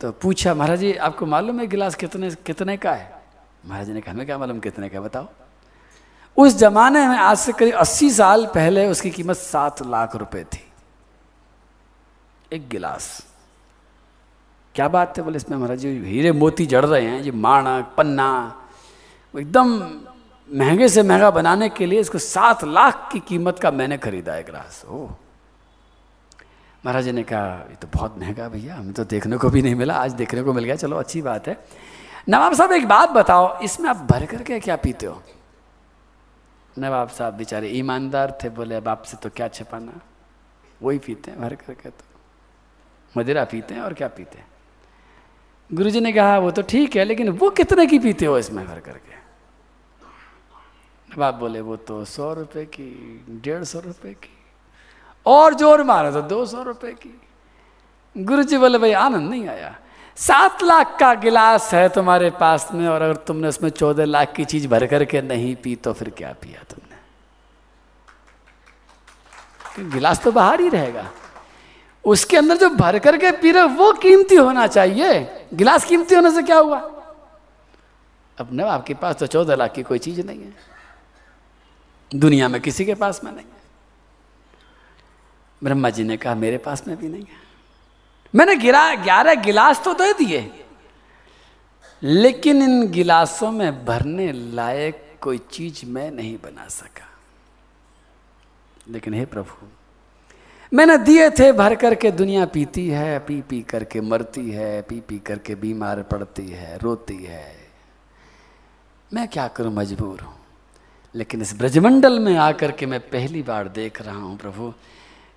[0.00, 3.22] तो पूछा, महाराज जी, आपको मालूम है गिलास कितने कितने का है?
[3.66, 5.28] महाराज ने कहा, हमें क्या मालूम कितने का बताओ।
[6.36, 10.62] उस जमाने में आज से करीब अस्सी साल पहले उसकी कीमत सात लाख रुपए थी।
[12.52, 13.06] एक गिलास।
[14.74, 18.30] क्या बात है बोले इसमें महाराज जी, हीरे मोती जड़ रहे हैं जी माणक पन्ना
[19.34, 19.68] एकदम
[20.48, 24.42] महँगे से महँगा बनाने के लिए इसको सात लाख की कीमत का मैंने खरीदा है
[24.42, 25.06] गिलास। ओ
[26.84, 29.74] महाराज जी ने कहा, ये तो बहुत महँगा भैया, हमें तो देखने को भी नहीं
[29.74, 31.56] मिला, आज देखने को मिल गया, चलो अच्छी बात है।
[32.28, 35.22] नवाब साहब, एक बात बताओ, इसमें आप भर करके क्या पीते हो?
[36.78, 40.00] नवाब साहब बेचारे ईमानदार थे बोले अब आपसे तो क्या छिपाना
[40.82, 42.04] वही पीते हैं भर करके तो
[43.18, 44.46] मदिरा पीते हैं और क्या पीते हैं
[45.70, 48.80] गुरुजी ने कहा वो तो ठीक है लेकिन वो कितने की पीते हो इसमें भर
[48.80, 49.14] करके
[51.08, 52.90] नवाब बोले वो तो सौ रुपये की
[53.44, 54.30] डेढ़ सौ रुपये की,
[55.26, 57.20] और ज़ोर मारा तो दो सौ रुपए की.
[58.16, 59.74] गुरुजी बोले, भाई आनंद नहीं आया.
[60.16, 64.44] सात लाख का गिलास है तुम्हारे पास में, और अगर तुमने उसमें चौदह लाख की
[64.44, 66.96] चीज़ भर करके नहीं पी तो फिर क्या पिया तुमने?
[69.90, 71.10] गिलास तो बाहर ही रहेगा।
[72.04, 76.42] उसके अंदर जो भर करके पी रहे वो कीमती होना चाहिए। गिलास कीमती होने से
[76.42, 76.78] क्या हुआ?
[78.38, 80.54] अब न आपके पास तो चौदह लाख की कोई चीज़ नहीं है।
[82.10, 83.56] दुनिया में किसी के पास में नहीं है।
[85.62, 87.45] ब्रह्मा जी ने कहा, मेरे पास में भी नहीं है।
[88.34, 90.64] मैंने गिरा, ग्यारह गिलास तो दे दिए।
[92.02, 97.08] लेकिन इन गिलासों में भरने लायक कोई चीज़ मैं नहीं बना सका।
[98.88, 99.66] लेकिन हे प्रभु,
[100.72, 105.18] मैंने दिए थे भर करके दुनिया पीती है, पी पी करके मरती है, पी पी
[105.18, 107.56] करके बीमार पड़ती है, रोती है।
[109.12, 110.34] मैं क्या करूँ मजबूर हूँ?
[111.14, 114.72] लेकिन इस ब्रजमंडल में आकर के मैं पहली बार देख रहा हूँ प्रभु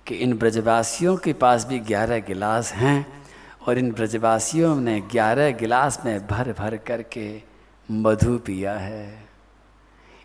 [0.06, 3.22] कि इन ब्रजवासियों के पास भी ग्यारह गिलास हैं
[3.68, 7.42] और इन ब्रजवासियों ने ग्यारह गिलास में भर भर करके
[7.90, 9.28] मधु पिया है।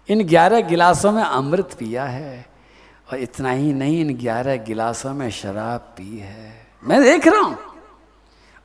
[0.09, 2.45] इन ग्यारह गिलासों में अमृत पिया है
[3.11, 7.57] और इतना ही नहीं, इन ग्यारह गिलासों में शराब पी है। मैं देख रहा हूँ।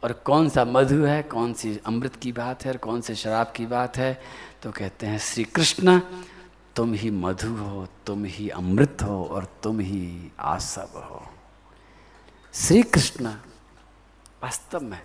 [0.04, 3.52] और कौन सा मधु है, कौन सी अमृत की बात है और कौन से शराब
[3.56, 4.20] की बात है?
[4.62, 6.00] तो कहते हैं श्री कृष्ण
[6.76, 11.22] तुम ही मधु हो, तुम ही अमृत हो और तुम ही आसव हो।
[12.54, 13.26] श्री कृष्ण
[14.42, 15.00] वास्तव में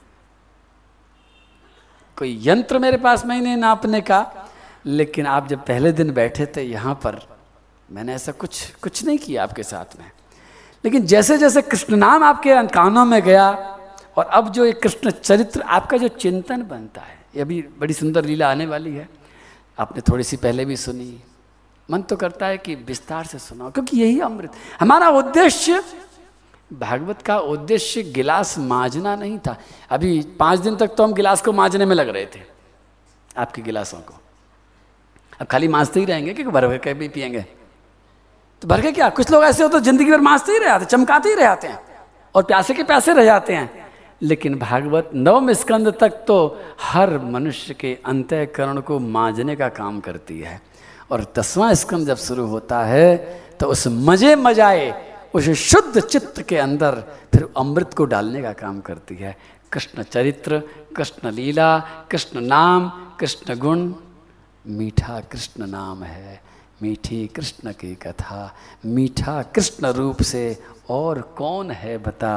[2.17, 4.49] कोई यंत्र मेरे पास में ही नहीं नापने का,
[4.85, 7.19] लेकिन आप जब पहले दिन बैठे थे यहाँ पर,
[7.91, 10.11] मैंने ऐसा कुछ कुछ नहीं किया आपके साथ में।
[10.83, 13.49] लेकिन जैसे जैसे कृष्ण नाम आपके कानों में गया
[14.17, 18.25] और अब जो एक कृष्ण चरित्र आपका जो चिंतन बनता है, ये अभी बड़ी सुंदर
[18.25, 19.09] लीला आने वाली है।
[19.79, 21.21] आपने थोड़ी सी पहले भी सुनी
[21.89, 25.83] मन तो करता है कि विस्तार से सुनाओ, क्योंकि यही अमृत। हमारा उद्देश्य,
[26.71, 29.55] भागवत का उद्देश्य गिलास मांझना नहीं था।
[29.89, 32.39] अभी पाँच दिन तक तो हम गिलास को मांझने में लग रहे थे,
[33.31, 34.19] आपके गिलासों को।
[35.41, 37.45] अब खाली मांझते ही रहेंगे, क्योंकि भर भर के भी पियेंगे।
[38.61, 39.09] तो भर के क्या?
[39.11, 41.67] कुछ लोग ऐसे हो तो ज़िंदगी भर मांझते ही रह जाते चमकाते ही रह जाते
[41.67, 41.79] हैं,
[42.35, 43.83] और प्यासे के प्यासे रह जाते हैं।
[44.21, 46.35] लेकिन भागवत नवम स्कंद तक तो
[46.81, 50.61] हर मनुष्य के अंतकरण को मांझने का काम करती है।
[51.11, 53.17] और दसवां स्कंद जब शुरू होता है
[53.59, 54.87] तो उस मज़े मजाए,
[55.35, 56.95] उस शुद्ध चित्त के अंदर
[57.33, 59.35] फिर अमृत को डालने का काम करती है।
[59.71, 60.61] कृष्ण चरित्र,
[60.95, 61.77] कृष्ण लीला,
[62.11, 62.89] कृष्ण नाम,
[63.19, 63.93] कृष्ण गुण,
[64.65, 66.41] मीठा कृष्ण नाम है।
[66.81, 70.43] मीठी कृष्ण की कथा, मीठा कृष्ण रूप से
[70.89, 72.35] और कौन है बता?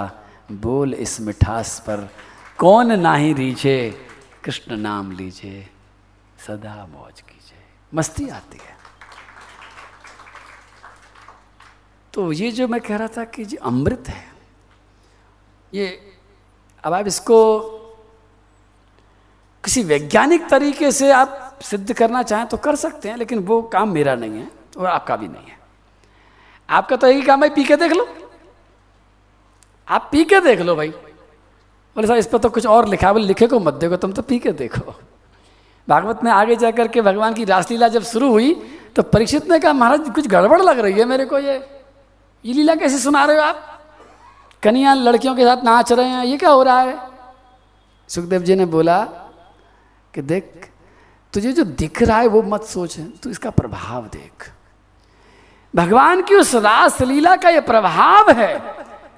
[0.53, 2.09] बोल इस मिठास पर,
[2.59, 3.79] कौन नाही रीझे?
[4.45, 5.67] कृष्ण नाम लीजिए,
[6.47, 7.21] सदा मौज
[7.93, 8.77] मस्ती आती है।
[12.15, 14.25] तो ये जो मैं कह रहा था कि जो अमृत है,
[15.75, 15.87] ये
[16.85, 17.39] अब आप इसको
[19.65, 23.93] किसी वैज्ञानिक तरीके से आप सिद्ध करना चाहें तो कर सकते हैं, लेकिन वो काम
[23.93, 25.59] मेरा नहीं है और आपका भी नहीं है।
[26.69, 28.07] आपका तो यही काम है, पी के देख लो।
[29.89, 33.27] आप पी के देख लो भाई। बोले साहब, इस पर तो कुछ और लिखा बोले
[33.27, 34.95] लिखे को मत देखो तुम तो पी के देखो।
[35.89, 38.55] भागवत में आगे जा करके भगवान की रासलीला जब शुरू हुई
[38.97, 41.57] तो परीक्षित ने कहा, महाराज, कुछ गड़बड़ लग रही है मेरे को ये।
[42.45, 43.81] ये लीला कैसे सुना रहे हो आप?
[44.63, 46.99] कन्या लड़कियों के साथ नाच रहे हैं, ये क्या हो रहा है?
[48.09, 49.03] सुखदेव जी ने बोला
[50.15, 50.71] कि देख,
[51.33, 54.51] तुझे जो दिख रहा है वो मत सोच, तू इसका प्रभाव देख।
[55.75, 58.57] भगवान की उस रास लीला का ये प्रभाव है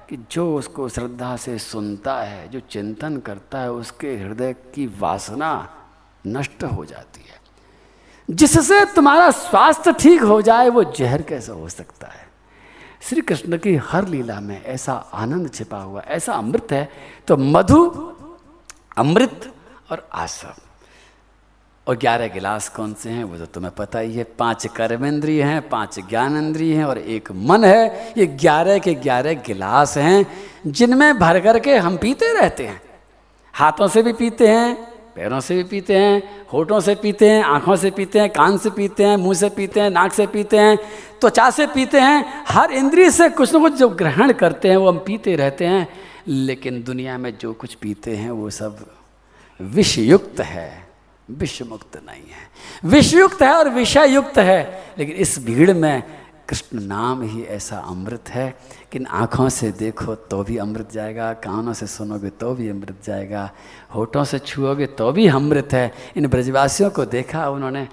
[0.09, 5.69] कि जो उसको श्रद्धा से सुनता है, जो चिंतन करता है, उसके हृदय की वासना
[6.27, 7.39] नष्ट हो जाती है।
[8.29, 12.29] जिससे तुम्हारा स्वास्थ्य ठीक हो जाए, वो जहर कैसा हो सकता है?
[13.01, 16.89] श्री कृष्ण की हर लीला में ऐसा आनंद छिपा हुआ, ऐसा अमृत है
[17.27, 17.85] तो मधु,
[18.97, 19.53] अमृत
[19.91, 20.53] और आसव
[21.87, 25.69] और ग्यारह गिलास कौन से हैं, वो तो तुम्हें पता ही है। पाँच कर्मेंद्रिय हैं,
[25.69, 30.25] पाँच ज्ञानेंद्रिय हैं और एक मन है। ये ग्यारह के ग्यारह गिलास हैं,
[30.67, 32.81] जिनमें भर कर के हम पीते रहते हैं।
[33.53, 37.75] हाथों से भी पीते हैं पैरों से भी पीते हैं, होठों से पीते हैं, आँखों
[37.75, 40.77] से पीते हैं, कान से पीते हैं, मुँह से पीते हैं, नाक से पीते हैं,
[41.21, 44.89] त्वचा से पीते हैं, हर इंद्रिय से कुछ ना कुछ जो ग्रहण करते हैं वो
[44.89, 45.87] हम पीते रहते हैं,
[46.27, 48.85] लेकिन दुनिया में जो कुछ पीते हैं वो सब
[49.61, 50.87] विषयुक्त है
[51.31, 56.03] विश्व मुक्त नहीं है। विषयुक्त है और विषय युक्त है, लेकिन इस भीड़ में
[56.51, 58.47] कृष्ण नाम ही ऐसा अमृत है
[58.91, 63.49] कि आँखों से देखो तो भी अमृत जाएगा, कानों से सुनोगे तो भी अमृत जाएगा,
[63.95, 67.87] होठों से छुओगे तो भी अमृत है। इन ब्रजवासियों को देखा उन्होंने,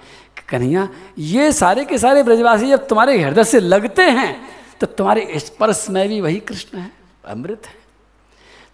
[0.49, 0.87] कन्हैया,
[1.17, 4.35] ये सारे के सारे ब्रजवासी जब तुम्हारे हृदय से लगते हैं
[4.79, 6.91] तो तुम्हारे स्पर्श में भी वही कृष्ण है,
[7.25, 7.77] अमृत है।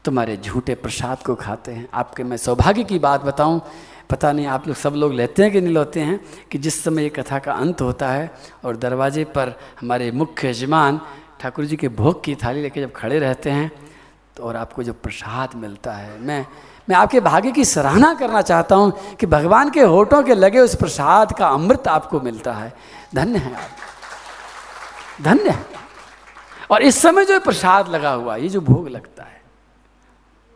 [0.06, 3.62] तुम्हारे झूठे प्रसाद को खाते हैं। आपके मैं सौभाग्य की बात बताऊँ
[4.10, 6.20] पता नहीं आप लोग, सब लोग लेते हैं कि नहीं लेते हैं
[6.52, 8.30] कि जिस समय ये कथा का अंत होता है
[8.66, 11.00] और दरवाजे पर हमारे मुख्य यजमान
[11.40, 13.72] ठाकुर जी के भोग की थाली लेके जब खड़े रहते हैं
[14.38, 16.46] तो और आपको जो प्रसाद मिलता है, मैं
[16.90, 20.76] मैं आपके भाग्य की सराहना करना चाहता हूँ कि भगवान के होठों के लगे उस
[20.76, 22.74] प्रसाद का अमृत आपको मिलता है।
[23.16, 25.66] धन्य है आप। धन्य है।
[26.72, 29.42] और इस समय जो प्रसाद लगा हुआ ये जो भोग लगता है,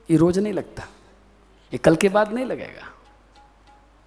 [0.10, 0.84] ये रोज नहीं लगता।
[1.74, 2.88] ये कल के बाद नहीं लगेगा।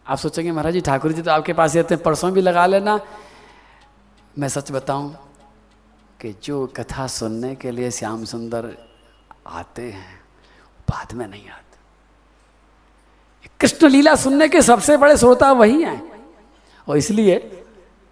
[0.06, 3.00] आप सोचेंगे, महाराज जी, ठाकुर जी तो आपके पास रहते हैं, परसों भी लगा लेना।
[4.38, 5.30] मैं सच बताऊँ
[6.20, 8.76] कि जो कथा सुनने के लिए श्याम सुंदर
[9.46, 10.20] आते हैं,
[10.90, 11.78] बाद में नहीं आते।
[13.60, 16.12] कृष्ण लीला सुनने के सबसे बड़े श्रोता वही हैं।
[16.88, 17.61] और इसलिए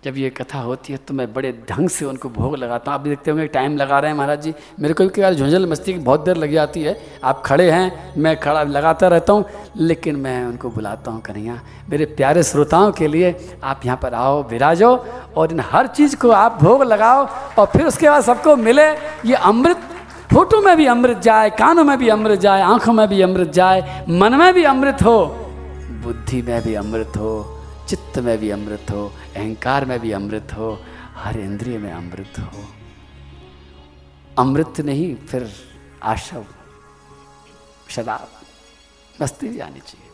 [0.05, 3.05] जब ये कथा होती है तो मैं बड़े ढंग से उनको भोग लगाता हूँ। आप
[3.05, 5.67] भी देखते होंगे टाइम लगा रहे हैं महाराज जी। मेरे को भी कई बार झुंझल
[5.67, 9.45] मस्ती की बहुत देर लग जाती है। आप खड़े हैं, मैं खड़ा लगाता रहता हूँ,
[9.77, 13.35] लेकिन मैं उनको बुलाता हूँ, कन्हैया, मेरे प्यारे श्रोताओं के लिए
[13.65, 14.97] आप यहाँ पर आओ, विराजो,
[15.37, 17.29] और इन हर चीज़ को आप भोग लगाओ,
[17.59, 18.91] और फिर उसके बाद सबको मिले,
[19.27, 19.89] ये अमृत
[20.33, 24.05] फ़ोटो में भी अमृत जाए, कानों में भी अमृत जाए, आँखों में भी अमृत जाए,
[24.09, 25.27] मन में भी अमृत हो,
[26.05, 27.60] बुद्धि में भी अमृत हो।
[28.11, 29.03] चित्त में भी अमृत हो,
[29.37, 30.69] अहंकार में भी अमृत हो,
[31.15, 32.65] हर इंद्रिय में अमृत हो।
[34.39, 35.47] अमृत नहीं फिर
[36.03, 36.45] आशव
[37.91, 40.09] शराब मस्ती भी आनी चाहिए।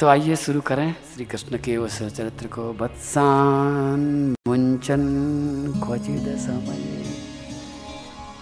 [0.00, 5.04] तो आइए शुरू करें श्री कृष्ण के उस चरित्र को। बत्सान मुंचन
[5.84, 6.82] क्वचिद समय,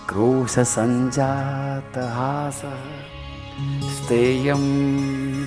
[0.08, 2.62] क्रोश संजात हास
[3.94, 4.62] स्तेयम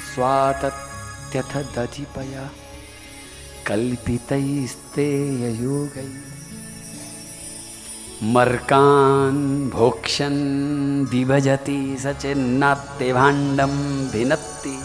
[0.05, 0.92] स्वातत्
[1.33, 2.49] त्यथ दधिपय।
[3.67, 6.09] कल्पितैस्तेययोगै
[8.23, 14.79] मर्कान् भोक्षन् विभजति सचिन्नात्यभाण्डं भिनत्ति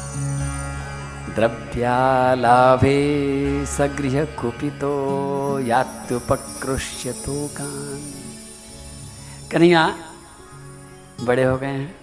[1.35, 3.01] द्रव्यालाभे
[3.67, 8.13] सगृहकुपितो यात्युपकृष्यतोकान्
[9.51, 9.99] कन्हैया,
[11.21, 11.97] बड़े हो गए हैं।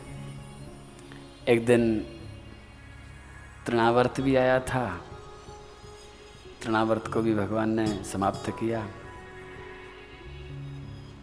[1.50, 2.06] एक दिन
[3.68, 4.86] तृणावर्त भी आया था।
[6.64, 8.88] तृणावर्त को भी भगवान ने समाप्त किया।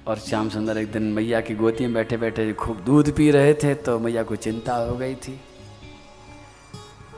[0.07, 3.55] और श्याम सुंदर एक दिन मैया की गोदी में बैठे बैठे खूब दूध पी रहे
[3.55, 5.41] थे तो मैया को चिंता हो गई थी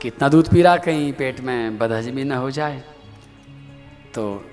[0.01, 2.83] कितना दूध पी रहा कहीं पेट में बदहजमी न हो जाए।
[4.13, 4.45] तो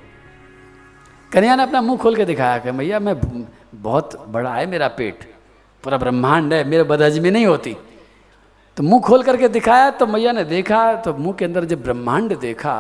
[1.33, 3.21] कन्या ने अपना मुँह खोल के दिखाया कि मैया, मैं
[3.75, 5.25] बहुत बड़ा है मेरा पेट,
[5.85, 7.77] पूरा ब्रह्मांड है, मेरे बदहजमी नहीं होती।
[8.77, 12.39] तो मुँह खोल करके दिखाया तो मैया ने देखा तो मुँह के अंदर जब ब्रह्मांड
[12.41, 12.77] देखा,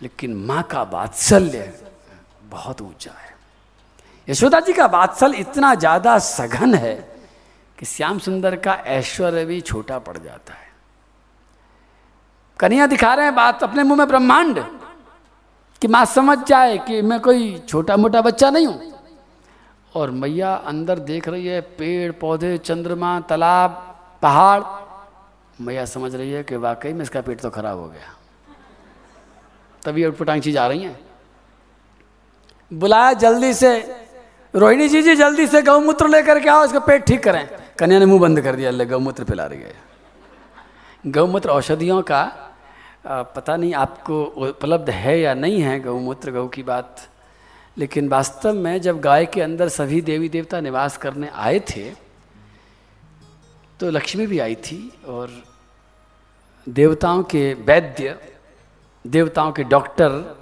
[0.00, 1.72] लेकिन माँ का वात्सल्य
[2.42, 3.34] बहुत ऊँचा है।
[4.28, 6.94] यशोदा जी का वात्सल इतना ज़्यादा सघन है
[7.78, 10.64] कि श्याम सुंदर का ऐश्वर्य भी छोटा पड़ जाता है।
[12.58, 14.64] कन्या दिखा रहे हैं बात अपने मुँह में ब्रह्मांड,
[15.82, 18.92] कि माँ समझ जाए कि मैं कोई छोटा मोटा बच्चा नहीं हूँ।
[19.94, 23.82] और मैया अंदर देख रही है पेड़ पौधे चंद्रमा, तालाब
[24.22, 24.62] पहाड़।
[25.60, 28.14] मैया समझ रही है कि वाकई में इसका पेट तो खराब हो गया।
[29.82, 30.98] तभी अटपुटांग चीज़ आ रही हैं।
[32.70, 33.78] बुलाया जल्दी से।
[34.54, 37.48] रोहिणी जी जी, जल्दी से गौमूत्र लेकर के आओ, इसका पेट ठीक करें।
[37.78, 39.74] कन्या ने मुँह बंद कर दिया अल्लाह गौमूत्र पिला रही है।
[41.06, 42.24] गौमूत्र औषधियों का
[43.06, 47.08] पता नहीं आपको उपलब्ध है या नहीं है गौमूत्र, गौ की बात।
[47.78, 51.90] लेकिन वास्तव में जब गाय के अंदर सभी देवी देवता निवास करने आए थे
[53.80, 55.30] तो लक्ष्मी भी आई थी और
[56.66, 58.18] देवताओं के वैद्य,
[59.04, 60.36] देवताओं के डॉक्टर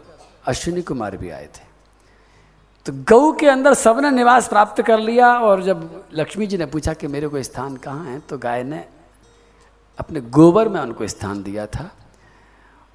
[0.46, 1.62] अश्विनी कुमार भी आए थे।
[2.86, 6.92] तो गऊ के अंदर सबने निवास प्राप्त कर लिया और जब लक्ष्मी जी ने पूछा
[6.92, 8.84] कि मेरे को स्थान कहाँ है तो गाय ने
[9.98, 11.90] अपने गोबर में उनको स्थान दिया था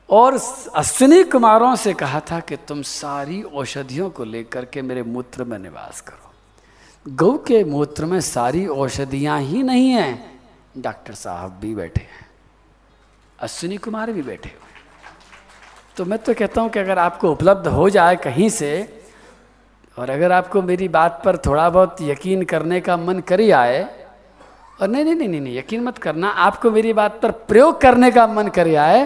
[0.10, 0.40] और
[0.76, 5.60] अश्विनी कुमारों से कहा था कि तुम सारी औषधियों को लेकर के मेरे मूत्र में
[5.60, 6.29] निवास करो।
[7.10, 10.39] गौ के मूत्र में सारी औषधियाँ ही नहीं हैं।
[10.78, 12.26] डॉक्टर साहब भी बैठे हैं,
[13.39, 14.68] अश्विनी कुमार भी बैठे हुए
[15.97, 18.72] तो मैं तो कहता हूँ कि अगर आपको उपलब्ध हो जाए कहीं से,
[19.97, 23.82] और अगर आपको मेरी बात पर थोड़ा बहुत यकीन करने का मन करी आए,
[24.80, 28.28] और नहीं नहीं नहीं नहीं, यकीन मत करना, आपको मेरी बात पर प्रयोग करने का
[28.28, 29.05] मन कर आए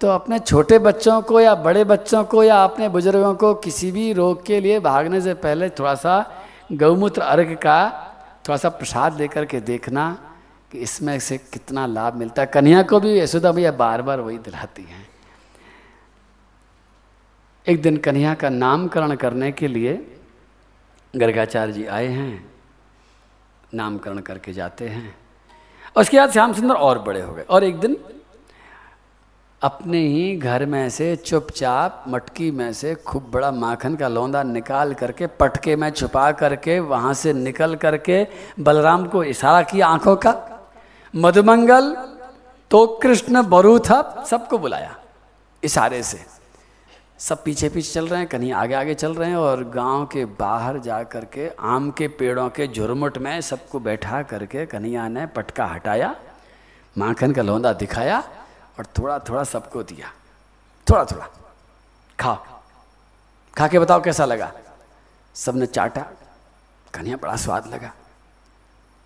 [0.00, 4.12] तो अपने छोटे बच्चों को या बड़े बच्चों को या अपने बुज़ुर्गों को किसी भी
[4.12, 6.14] रोग के लिए भागने से पहले थोड़ा सा
[6.70, 7.78] गौमूत्र अर्घ का
[8.48, 10.10] थोड़ा सा प्रसाद लेकर के देखना
[10.72, 14.38] कि इसमें से कितना लाभ मिलता है। कन्या को भी यशोदा भैया बार बार वही
[14.38, 15.08] दिलाती हैं।
[17.66, 19.94] एक दिन कन्या का नामकरण करने के लिए
[21.14, 22.50] गर्गाचार्य जी आए हैं,
[23.74, 25.14] नामकरण करके जाते हैं।
[25.96, 27.96] उसके बाद श्याम सुंदर और बड़े हो गए और एक दिन
[29.62, 34.94] अपने ही घर में से चुपचाप मटकी में से खूब बड़ा माखन का लौंदा निकाल
[34.94, 38.26] करके, पटके में छुपा करके, वहाँ से निकल करके
[38.60, 40.34] बलराम को इशारा किया आँखों का।
[41.14, 41.94] मधुमंगल
[42.70, 44.96] तो कृष्ण बरू था, सबको बुलाया
[45.62, 46.24] इशारे से।
[47.18, 50.24] सब पीछे पीछे चल रहे हैं, कहीं आगे आगे चल रहे हैं और गाँव के
[50.24, 55.26] बाहर जा कर के आम के पेड़ों के झुरमुट में सबको बैठा करके कन्हैया ने
[55.26, 56.14] पटका हटाया,
[56.96, 58.22] माखन का लौंदा दिखाया।
[58.80, 60.12] और थोड़ा थोड़ा सबको दिया।
[60.90, 61.28] थोड़ा थोड़ा
[62.18, 62.36] खाओ
[63.56, 64.52] खा के बताओ कैसा लगा?
[65.34, 66.00] सबने चाटा।
[66.94, 67.92] कन्हैया बड़ा स्वाद लगा।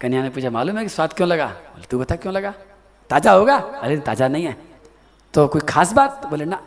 [0.00, 1.46] कन्हैया ने पूछा, मालूम है कि स्वाद क्यों लगा?
[1.46, 2.54] बोले, तू बता क्यों लगा?
[3.10, 3.56] ताज़ा होगा?
[3.56, 4.56] अरे, ताज़ा नहीं है।
[5.34, 6.26] तो कोई खास बात?
[6.26, 6.62] बोले, ना।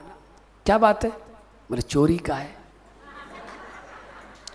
[0.65, 1.09] क्या बात है?
[1.69, 2.55] बोले, चोरी का है।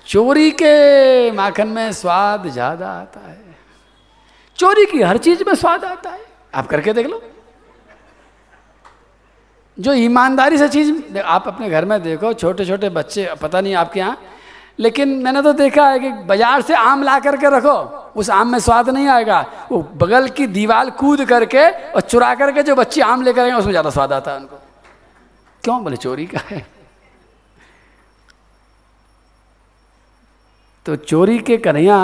[0.06, 3.56] चोरी के माखन में स्वाद ज़्यादा आता है।
[4.56, 7.22] चोरी की हर चीज़ में स्वाद आता है। आप करके देख लो।
[9.82, 14.00] जो ईमानदारी से चीज़, आप अपने घर में देखो छोटे छोटे बच्चे, पता नहीं आपके
[14.00, 14.16] यहाँ,
[14.78, 17.78] लेकिन मैंने तो देखा है कि बाज़ार से आम ला करके रखो,
[18.16, 22.62] उस आम में स्वाद नहीं आएगा। वो बगल की दीवार कूद करके और चुरा करके
[22.62, 24.60] जो बच्चे आम लेकर आएँगे, उसमें ज़्यादा स्वाद आता है उनको।
[25.64, 25.82] क्यों?
[25.84, 26.66] बोले, चोरी का है।
[30.86, 31.98] तो चोरी के कन्हैया,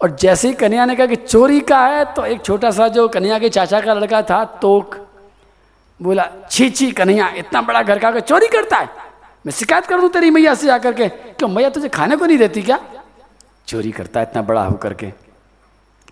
[0.00, 3.06] और जैसे ही कन्हैया ने कहा कि चोरी का है तो एक छोटा सा जो
[3.08, 4.96] कन्हैया के चाचा का लड़का था, तोक
[6.00, 8.88] बोला, छी छी, कन्हैया, इतना बड़ा घर का चोरी करता है?
[9.46, 11.08] मैं शिकायत कर दूँ तेरी मैया से जाकर के?
[11.08, 12.78] क्यों, मैया तुझे खाने को नहीं देती क्या?
[13.66, 15.10] चोरी करता है इतना बड़ा होकर के?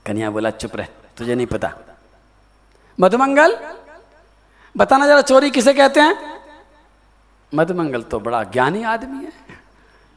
[0.07, 1.73] कन्हैया बोला, चुप रह, तुझे नहीं पता।
[2.99, 3.59] मधुमंगल,
[4.75, 6.41] बताना जरा चोरी किसे कहते हैं?
[7.53, 9.33] मधुमंगल तो बड़ा ज्ञानी आदमी है,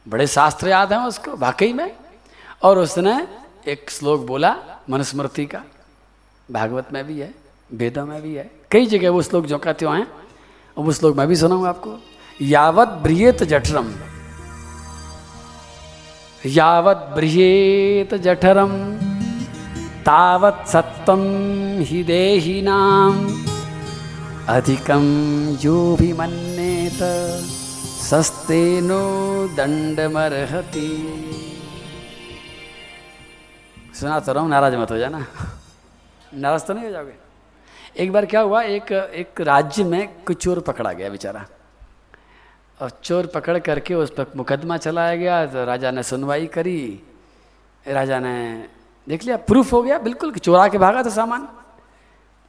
[0.06, 1.96] बड़े शास्त्र याद हैं उसको, वाकई में।
[2.62, 3.16] और उसने
[3.66, 4.54] एक श्लोक बोला,
[4.90, 5.62] मनुस्मृति का,
[6.48, 7.34] भागवत में भी है,
[7.72, 10.06] वेदों में भी है कई जगह वो श्लोक जो कहते हैं
[10.76, 11.98] और वो श्लोक मैं भी सुनाऊँगा आपको।
[12.40, 13.92] यावत ब्रियेत जठरम।
[16.46, 18.72] यावत ब्रियेत जठरम।
[20.02, 21.22] तावत सत्तम
[21.82, 23.14] ही देही नाम।
[24.48, 25.04] अधिकम
[25.60, 26.98] जो भी मन्नेत
[28.02, 29.02] सस्ते नो
[29.56, 30.88] दंड मरहती
[33.94, 35.26] सुना तो रहा हूँ नाराज़ मत हो जाना।
[36.34, 37.25] नाराज़ तो नहीं हो जाओगे?
[37.96, 41.44] एक बार क्या हुआ, एक एक राज्य में कुछ चोर पकड़ा गया बेचारा।
[42.80, 47.02] और चोर पकड़ करके उस पर मुकदमा चलाया गया तो राजा ने सुनवाई करी।
[47.86, 48.68] राजा ने
[49.08, 51.48] देख लिया, प्रूफ हो गया, बिल्कुल कि चोरा के भागा था सामान।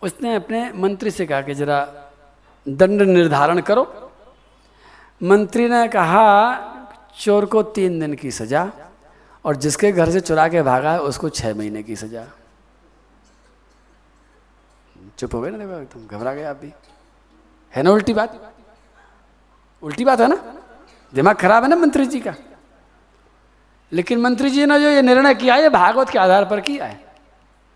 [0.01, 1.79] उसने अपने मंत्री से कहा कि जरा
[2.65, 4.11] दंड निर्धारण करो।
[5.23, 6.25] मंत्री ने कहा,
[7.19, 8.71] चोर को तीन दिन की सजा,
[9.45, 12.25] और जिसके घर से चुरा के भागा है, उसको छः महीने की सजा।
[15.17, 16.73] चुप हो गए ना, देखो, तुम घबरा गए आप भी।
[17.73, 18.53] है ना उल्टी बात?
[19.83, 20.35] उल्टी बात है ना?
[21.13, 22.33] दिमाग खराब है ना मंत्री जी का?
[23.91, 26.85] लेकिन मंत्री जी ने जो ये निर्णय किया है ये भागवत के आधार पर किया
[26.85, 27.05] है।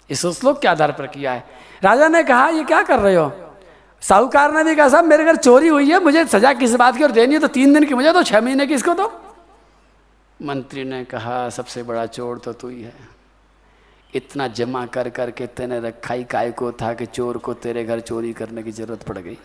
[0.09, 1.43] इस श्लोक के आधार पर किया है।
[1.83, 3.31] राजा ने कहा, ये क्या कर रहे हो?
[4.01, 7.03] साहूकार ने भी कहा, साहब, मेरे घर चोरी हुई है, मुझे सजा किस बात की
[7.03, 9.11] और देनी है तो तीन दिन की मुझे तो छह महीने की इसको तो
[10.41, 13.10] मंत्री ने कहा, सबसे बड़ा चोर तो तू ही है।
[14.15, 17.99] इतना जमा कर करके तेने रखा ही काय को था कि चोर को तेरे घर
[17.99, 19.37] चोरी करने की ज़रूरत पड़ गई?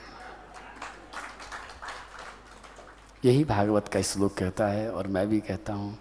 [3.24, 5.98] यही भागवत का श्लोक कहता है और मैं भी कहता हूँ,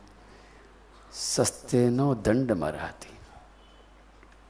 [1.14, 3.14] सस्तेनो दंड मराती।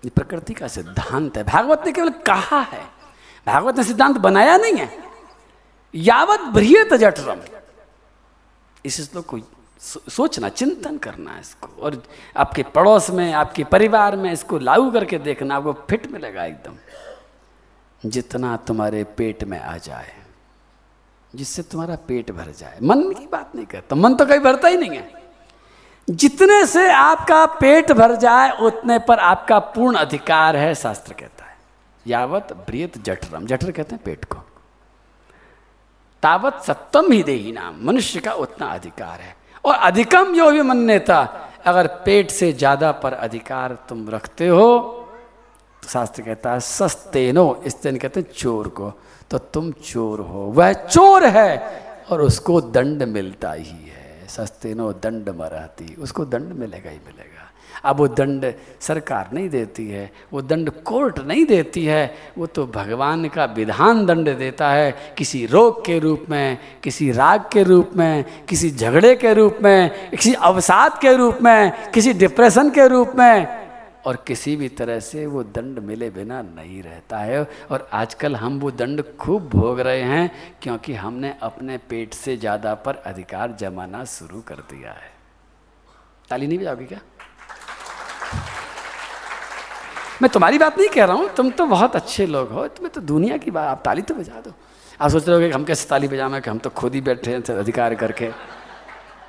[0.04, 2.84] ये प्रकृति का सिद्धांत है। भागवत ने केवल कहा है।
[3.48, 5.04] भागवत ने सिद्धांत बनाया नहीं है।
[5.96, 7.42] यावत ब्रियत जठरम।
[8.86, 9.38] इस श्लोक को
[9.82, 12.04] सोचना, चिंतन करना इसको। और
[12.38, 16.76] आपके पड़ोस में, आपके परिवार में इसको लागू करके देखना आपको फिट मिलेगा एकदम।
[18.10, 20.16] जितना तुम्हारे पेट में आ जाए,
[21.36, 24.78] जिससे तुम्हारा पेट भर जाए। मन की बात नहीं करता। मन तो कहीं भरता ही
[24.78, 25.24] नहीं है।
[26.10, 31.58] जितने से आपका पेट भर जाए, उतने पर आपका पूर्ण अधिकार है, शास्त्र कहता है।
[32.08, 34.38] यावत ब्रियत जठरम। जठर कहते हैं पेट को।
[36.24, 41.22] तावत सत्तम ही दे नाम। मनुष्य का उतना अधिकार है। और अधिकम जो भी मन्यता।
[41.66, 44.68] अगर पेट से ज़्यादा पर अधिकार तुम रखते हो
[45.84, 48.92] तो शास्त्र कहता है, सस्तेनो। इस दिन कहते हैं, चोर को।
[49.32, 51.52] तो तुम चोर हो। वह चोर है
[52.10, 57.35] और उसको दंड मिलता ही है। सस्तेनो, दंड मराती उसको दंड मिलेगा ही मिलेगा।
[57.84, 62.66] अब वो दंड सरकार नहीं देती है, वो दंड कोर्ट नहीं देती है, वो तो
[62.68, 67.92] भगवान का विधान दंड देता है, किसी रोग के रूप में, किसी राग के रूप
[67.96, 73.14] में, किसी झगड़े के रूप में, किसी अवसाद के रूप में, किसी डिप्रेशन के रूप
[73.16, 73.66] में,
[74.06, 78.60] और किसी भी तरह से वो दंड मिले बिना नहीं रहता है। और आजकल हम
[78.60, 84.04] वो दंड खूब भोग रहे हैं, क्योंकि हमने अपने पेट से ज़्यादा पर अधिकार जमाना
[84.06, 85.14] शुरू कर दिया है।
[86.30, 87.00] ताली नहीं बजाओगी क्या?
[90.22, 93.02] मैं तुम्हारी बात नहीं कह रहा हूँ, तुम तो बहुत अच्छे लोग हो, तुम्हें तो
[93.04, 94.54] दुनिया की बात, आप ताली तो बजा दो।
[95.02, 97.32] आप सोच रहे हो कि हम कैसे ताली बजाना, कि हम तो खुद ही बैठे
[97.32, 98.32] हैं अधिकार करके।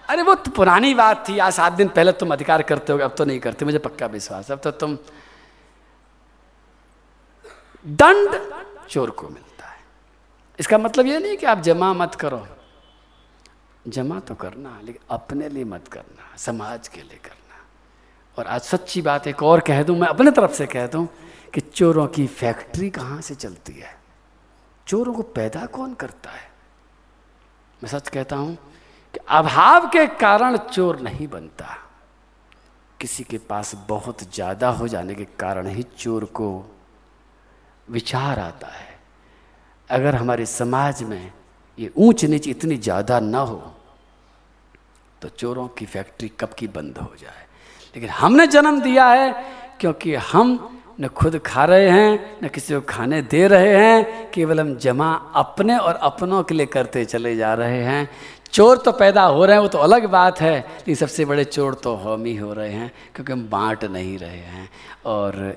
[0.09, 3.15] अरे, वो तो पुरानी बात थी, आज सात दिन पहले तुम अधिकार करते हो अब
[3.19, 4.97] तो नहीं करते, मुझे पक्का विश्वास अब तो तुम
[7.85, 8.41] दंड
[8.89, 9.81] चोर को मिलता है।
[10.59, 12.47] इसका मतलब ये नहीं कि आप जमा मत करो।
[13.87, 17.36] जमा तो करना लेकिन अपने लिए मत करना, समाज के लिए करना।
[18.37, 21.07] और आज सच्ची बात एक और कह दूँ, मैं अपने तरफ़ से कह दूँ
[21.55, 23.95] कि चोरों की फैक्ट्री कहाँ से चलती है?
[24.87, 26.51] चोरों को पैदा कौन करता है?
[27.81, 28.55] मैं सच कहता हूँ
[29.15, 31.77] कि अभाव के कारण चोर नहीं बनता।
[33.01, 36.49] किसी के पास बहुत ज़्यादा हो जाने के कारण ही चोर को
[37.89, 38.95] विचार आता है।
[39.91, 41.33] अगर हमारे समाज में
[41.79, 43.63] ये ऊंच नीच इतनी ज़्यादा ना हो
[45.23, 47.46] तो चोरों की फैक्ट्री कब की बंद हो जाए?
[47.97, 49.35] लेकिन हमने जन्म दिया है
[49.81, 50.59] क्योंकि हम
[51.01, 55.13] न खुद खा रहे हैं, न किसी को खाने दे रहे हैं, केवल हम जमा
[55.35, 58.09] अपने और अपनों के लिए करते चले जा रहे हैं।
[58.53, 61.75] चोर तो पैदा हो रहे हैं, वो तो अलग बात है, लेकिन सबसे बड़े चोर
[61.75, 64.69] तो हम ही हो रहे हैं, क्योंकि हम बांट नहीं रहे हैं।
[65.07, 65.57] और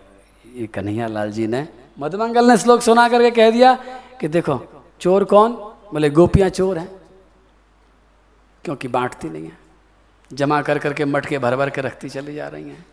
[0.56, 1.68] ये कन्हैया लाल जी ने
[2.00, 3.74] मधुमंगल ने श्लोक सुना करके कह दिया
[4.20, 4.62] कि देखो,
[5.02, 5.52] चोर कौन?
[5.94, 6.90] बोले, गोपियाँ चोर हैं,
[8.64, 9.69] क्योंकि बांटती नहीं है।
[10.34, 12.86] जमा कर करके मटके भर भर के रखती चली जा रही हैं।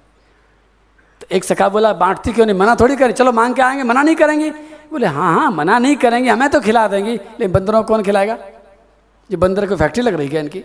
[1.20, 2.56] तो एक सखा बोला बांटती क्यों नहीं?
[2.56, 3.12] मना थोड़ी करें?
[3.12, 4.50] चलो मांग के आएँगे, मना नहीं करेंगे?
[4.90, 8.38] बोले हाँ हाँ मना नहीं करेंगे, हमें तो खिला देंगी। लेकिन बंदरों को कौन खिलाएगा?
[9.30, 10.64] ये बंदर को फैक्ट्री लग रही है इनकी?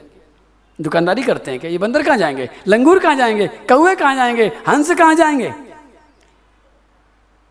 [0.82, 1.72] दुकानदारी करते हैं क्या?
[1.72, 2.50] ये बंदर कहाँ जाएँगे?
[2.68, 3.48] लंगूर कहाँ जाएँगे?
[3.48, 4.52] कौए कहाँ जाएँगे?
[4.68, 5.54] हंस कहाँ जाएँगे?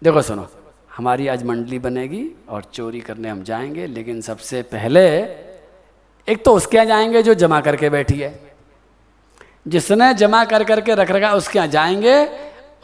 [0.02, 0.48] देखो सुनो,
[0.96, 5.06] हमारी आज मंडली बनेगी और चोरी करने हम जाएँगे, लेकिन सबसे पहले
[6.28, 8.49] एक तो उसके यहाँ जाएँगे जो जमा करके बैठी है।
[9.66, 12.28] जिसने जमा कर करके रख रखा, उसके यहाँ जाएँगे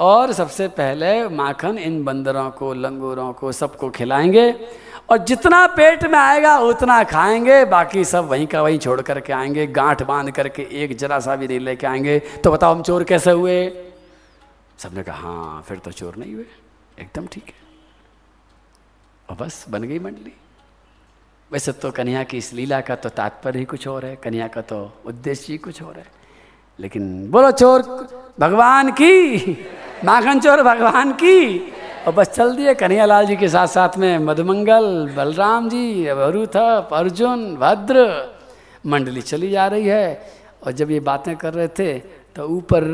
[0.01, 4.51] और सबसे पहले माखन इन बंदरों को, लंगूरों को सबको खिलाएँगे
[5.11, 9.66] और जितना पेट में आएगा उतना खाएँगे, बाकी सब वहीं का वहीं छोड़ करके आएँगे,
[9.66, 13.31] गांठ बाँध करके एक जरा सा भी नहीं लेके आएँगे। तो बताओ हम चोर कैसे
[13.31, 13.68] हुए?
[14.79, 16.45] सबने कहा हाँ फिर तो चोर नहीं हुए,
[17.01, 17.64] एकदम ठीक है।
[19.31, 20.33] और बस बन गई मंडली।
[21.51, 24.61] वैसे तो कन्या की इस लीला का तो तात्पर्य ही कुछ और है कन्या का
[24.61, 26.16] तो उद्देश्य ही कुछ और है।
[26.79, 27.83] लेकिन बोलो चोर,
[28.41, 29.53] भगवान की,
[30.05, 31.72] माखन चोर भगवान की।
[32.07, 37.55] और बस चल दिए कन्हैयालाल जी के साथ साथ में मधुमंगल, बलराम जी अरुथप अर्जुन,
[37.57, 38.05] भद्र,
[38.87, 40.31] मंडली चली जा रही है।
[40.64, 41.99] और जब ये बातें कर रहे थे
[42.35, 42.85] तो ऊपर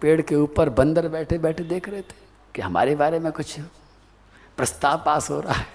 [0.00, 2.16] पेड़ के ऊपर बंदर बैठे बैठे देख रहे थे
[2.54, 3.58] कि हमारे बारे में कुछ
[4.58, 5.66] प्रस्ताव पास हो रहा है।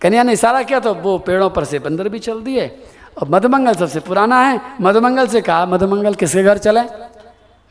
[0.00, 2.66] कन्या ने इशारा किया तो वो पेड़ों पर से बंदर भी चल दिए।
[3.22, 6.80] और मधुमंगल सबसे पुराना है। मधुमंगल से कहा, मधुमंगल किसके घर चले?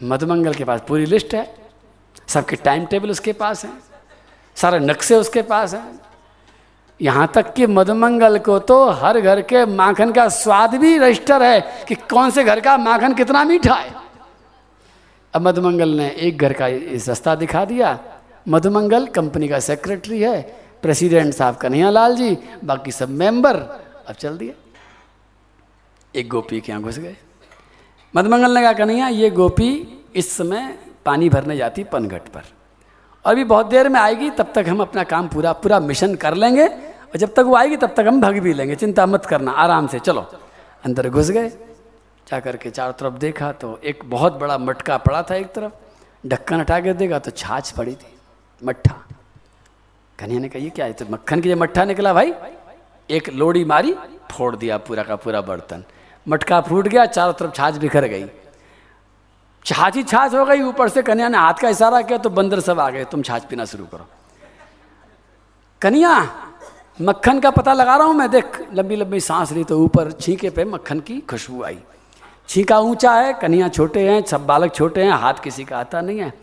[0.07, 1.55] मधुमंगल के पास पूरी लिस्ट है।
[2.27, 3.71] सबके टाइम टेबल उसके पास है।
[4.55, 5.99] सारे नक्शे उसके पास हैं।
[7.01, 11.85] यहाँ तक कि मधुमंगल को तो हर घर के माखन का स्वाद भी रजिस्टर है
[11.87, 13.93] कि कौन से घर का माखन कितना मीठा है।
[15.33, 16.67] अब मधुमंगल ने एक घर का
[16.97, 17.99] सस्ता दिखा दिया।
[18.49, 20.41] मधुमंगल कंपनी का सेक्रेटरी है।
[20.81, 23.55] प्रेसिडेंट साहब कन्हैया लाल जी, बाकी सब मेंबर
[24.07, 24.62] अब चल दिया।
[26.15, 27.15] एक गोपी के यहाँ घुस गए।
[28.15, 29.69] मधमंगल ने कहा, कन्हैया, ये गोपी
[30.15, 32.41] इस समय पानी भरने जाती पनघट पर।
[33.25, 36.33] और अभी बहुत देर में आएगी, तब तक हम अपना काम पूरा पूरा मिशन कर
[36.33, 39.51] लेंगे। और जब तक वो आएगी, तब तक हम भग भी लेंगे। चिंता मत करना,
[39.51, 40.21] आराम से, चलो।
[40.85, 41.49] अंदर घुस गए।
[42.27, 46.59] जा करके चारों तरफ़ देखा तो एक बहुत बड़ा मटका पड़ा था एक तरफ़। ढक्कन
[46.59, 48.13] हटा के देखा तो छाछ पड़ी थी,
[48.61, 48.93] मट्ठा।
[50.19, 50.93] कन्हैया ने कहा, ये क्या है?
[50.93, 52.33] तो मक्खन की जब मट्ठा निकला भाई।
[53.09, 53.95] एक लोड़ी मारी,
[54.31, 55.83] फोड़ दिया पूरा का पूरा बर्तन।
[56.25, 58.25] मटका फूट गया, चारों तरफ़ छाछ बिखर गई।
[59.65, 62.59] छाछ ही छाछ हो गई, ऊपर से कन्या ने हाथ का इशारा किया तो बंदर
[62.59, 64.07] सब आ गए, तुम छाछ पीना शुरू करो।
[65.81, 66.13] कन्या,
[66.99, 70.49] मक्खन का पता लगा रहा हूँ मैं, देख लंबी लंबी सांस ली तो ऊपर छींके
[70.49, 71.79] पे मक्खन की खुशबू आई।
[72.49, 76.19] छींका ऊँचा है, कन्या छोटे हैं, सब बालक छोटे हैं, हाथ किसी का आता नहीं
[76.19, 76.33] है।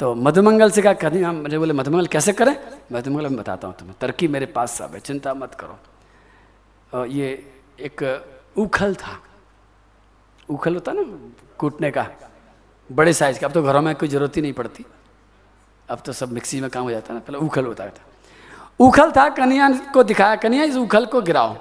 [0.00, 2.56] तो मधुमंगल से कहा, कन्या, मुझे बोले, मधुमंगल कैसे करें?
[2.92, 5.78] मधुमंगल, मैं बताता हूँ तुम्हें, तरक्की मेरे पास सब है, चिंता मत करो।
[6.92, 7.28] और ये
[7.80, 8.02] एक
[8.56, 9.20] उखल था।
[10.50, 11.02] उखल होता ना,
[11.58, 12.08] कूटने का।
[12.92, 14.84] बड़े साइज़ का। अब तो घरों में कोई ज़रूरत ही नहीं पड़ती।
[15.88, 18.04] अब तो सब मिक्सी में काम हो जाता है ना, पहले उखल होता था।
[18.80, 21.56] उखल था, कन्या को दिखाया, कन्या इस उखल को गिराओ।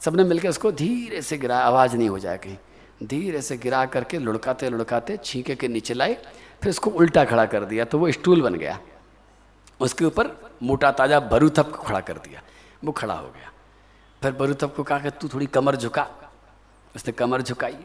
[0.00, 2.56] सबने मिलकर उसको धीरे से गिरा, आवाज़ नहीं हो जाए कहीं।
[3.02, 6.14] धीरे से गिरा करके लुढ़काते लुढ़काते छींके के नीचे लाए,
[6.62, 8.78] फिर उसको उल्टा खड़ा कर दिया तो वो स्टूल बन गया।
[9.80, 12.42] उसके ऊपर मोटा, ताज़ा बरूथप को खड़ा कर दिया।
[12.84, 13.50] वो खड़ा हो गया।
[14.22, 16.08] फिर बरूथप को कहा कि, तू थोड़ी कमर झुका।
[16.96, 17.76] उसने कमर झुकाई।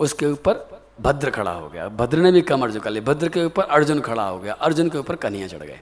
[0.00, 3.62] उसके ऊपर भद्र खड़ा हो गया। भद्र ने भी कमर झुका ली। भद्र के ऊपर
[3.62, 5.80] अर्जुन खड़ा हो गया। अर्जुन के ऊपर कन्हैया चढ़ गए।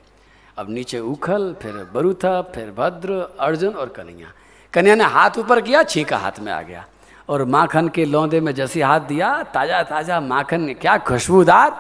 [0.59, 4.33] अब नीचे उखल, फिर बरूथप फिर भद्र, अर्जुन और कन्हैया।
[4.73, 6.85] कन्हैया ने हाथ ऊपर किया, छीका हाथ में आ गया।
[7.29, 11.77] और माखन के लौंदे में जैसे हाथ दिया ताज़ा ताज़ा माखन क्या खुशबूदार।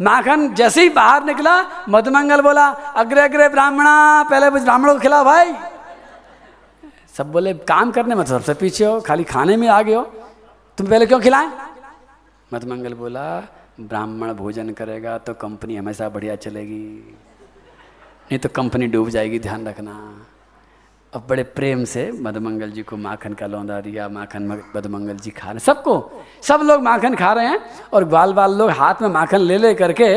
[0.00, 1.54] माखन जैसे ही बाहर निकला
[1.88, 2.66] मधुमंगल बोला,
[2.96, 5.54] अग्रे अग्रे, ब्राह्मणा, पहले ब्राह्मणों को खिला भाई।
[7.16, 10.12] सब बोले, काम करने में सबसे पीछे हो, खाली खाने में आ गए हो।
[10.78, 11.46] तुम पहले क्यों खिलाए?
[12.50, 13.26] मत मंगल बोला,
[13.80, 16.84] ब्राह्मण भोजन करेगा तो कंपनी हमेशा बढ़िया चलेगी,
[18.28, 19.94] नहीं तो कंपनी डूब जाएगी, ध्यान रखना।
[21.16, 24.42] अब बड़े प्रेम से मधुमंगल जी को माखन का लौंदा दिया, माखन
[24.76, 25.94] मधुमंगल जी खा रहे सबको,
[26.42, 27.58] सब लोग माखन खा रहे हैं
[27.92, 30.08] और बाल बाल लोग हाथ में माखन ले ले करके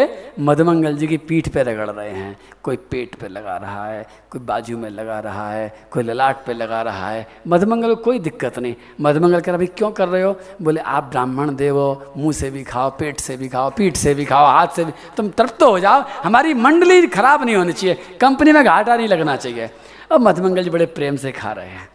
[0.43, 4.41] मधुमंगल जी की पीठ पे रगड़ रहे हैं। कोई पेट पे लगा रहा है, कोई
[4.41, 8.60] बाजू में लगा रहा है, कोई ललाट पे लगा रहा है। मधुमंगल को कोई दिक्कत
[8.60, 10.36] नहीं। मधुमंगल कह रहा भाई क्यों कर रहे हो?
[10.62, 14.14] बोले, आप ब्राह्मण देव हो, मुँह से भी खाओ, पेट से भी खाओ, पीठ से
[14.14, 17.97] भी खाओ, हाथ से भी तुम तृप्त हो जाओ। हमारी मंडली खराब नहीं होनी चाहिए।
[18.22, 19.70] कंपनी में घाटा नहीं लगना चाहिए।
[20.12, 21.89] अब मधुमंगल जी बड़े प्रेम से खा रहे हैं।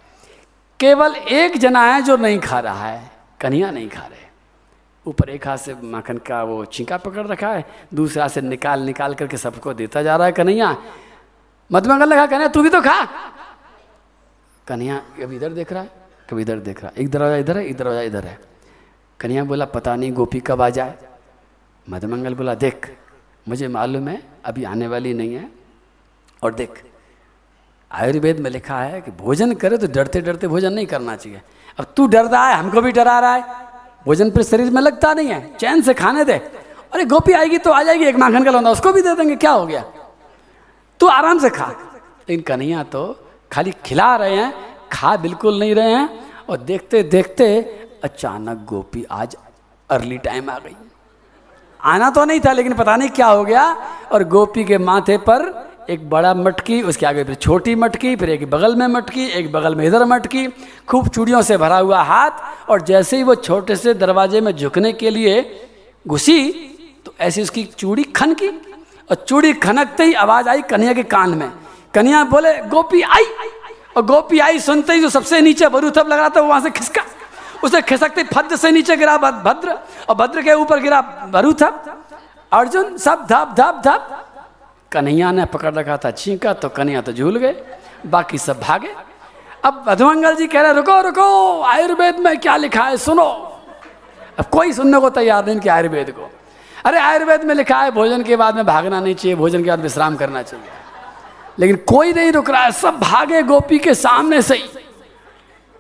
[0.81, 3.11] केवल एक जना है जो नहीं खा रहा है,
[3.41, 4.23] कन्हैया नहीं खा रहे।
[5.05, 9.15] ऊपर एक हाथ से माखन का वो चिंका पकड़ रखा है, दूसरा से निकाल निकाल
[9.15, 10.77] करके सबको देता जा रहा है कन्हैया।
[11.71, 13.05] मधुमंगल ने कन्हैया, तू भी तो खा।
[14.67, 15.91] कन्हैया कभी इधर देख रहा है,
[16.31, 18.39] कभी इधर देख रहा है। एक दरवाज़ा इधर है, एक दरवाज़ा इधर है।
[19.21, 20.99] कन्हैया बोला, पता नहीं, गोपी कब आ जाए?
[21.89, 22.91] मधुमंगल बोला, देख,
[23.49, 25.51] मुझे मालूम है, अभी आने वाली नहीं है।
[26.43, 26.83] और देख
[27.95, 31.41] आयुर्वेद में लिखा है कि भोजन करे तो डरते डरते भोजन नहीं करना चाहिए।
[31.79, 33.45] अब तू डर रहा है, हमको भी डरा रहा है।
[34.07, 36.33] भोजन फिर शरीर में लगता नहीं है, चैन से खाने दे।
[36.93, 39.51] अरे गोपी आएगी तो आ जाएगी, एक माखन का लौंदा, उसको भी दे देंगे, क्या
[39.51, 39.85] हो गया?
[41.01, 41.67] तू आराम से खा।
[42.29, 43.17] लेकिन कन्हैया तो
[43.53, 44.55] खाली खिला रहे हैं,
[44.93, 46.09] खा बिल्कुल नहीं रहे हैं,
[46.49, 47.61] और देखते देखते
[48.05, 49.37] अचानक गोपी आज
[49.91, 50.77] अर्ली टाइम आ गई।
[51.81, 53.65] आना तो नहीं था, लेकिन पता नहीं क्या हो गया,
[54.13, 55.43] और गोपी के माथे पर
[55.91, 59.75] एक बड़ा मटकी, उसके आगे फिर छोटी मटकी, फिर एक बगल में मटकी, एक बगल
[59.75, 60.47] में इधर मटकी,
[60.89, 64.93] खूब चूड़ियों से भरा हुआ हाथ, और जैसे ही वो छोटे से दरवाजे में झुकने
[64.93, 65.43] के लिए
[66.07, 66.51] घुसी
[67.05, 71.31] तो ऐसी उसकी चूड़ी खन की, और चूड़ी खनकते ही आवाज़ आई कन्हैया के कान
[71.31, 71.51] में।
[71.95, 73.25] कन्हैया बोले, गोपी आई।
[73.97, 77.03] और गोपी आई सुनते ही जो सबसे नीचे बरूथप रहा था वहाँ से खिसका।
[77.65, 79.79] उसे खिसकते फद्द से नीचे गिरा भद्र,
[80.09, 81.01] और भद्र के ऊपर गिरा
[81.33, 81.85] बरूथप
[82.53, 84.31] अर्जुन सब धप धप धप
[84.95, 87.55] कन्हैया ने पकड़ रखा था छींका तो कन्हैया तो झूल गए,
[88.07, 88.95] बाकी सब भागे।
[89.65, 93.29] अब मधुमंगल जी कह रहे, रुको रुको, आयुर्वेद में क्या लिखा है सुनो।
[94.39, 96.31] अब कोई सुनने को तैयार नहीं कि आयुर्वेद को।
[96.85, 99.81] अरे, आयुर्वेद में लिखा है, भोजन के बाद में भागना नहीं चाहिए, भोजन के बाद
[99.81, 100.67] विश्राम करना चाहिए।
[101.59, 104.69] लेकिन कोई नहीं रुक रहा है, सब भागे गोपी के सामने से ही।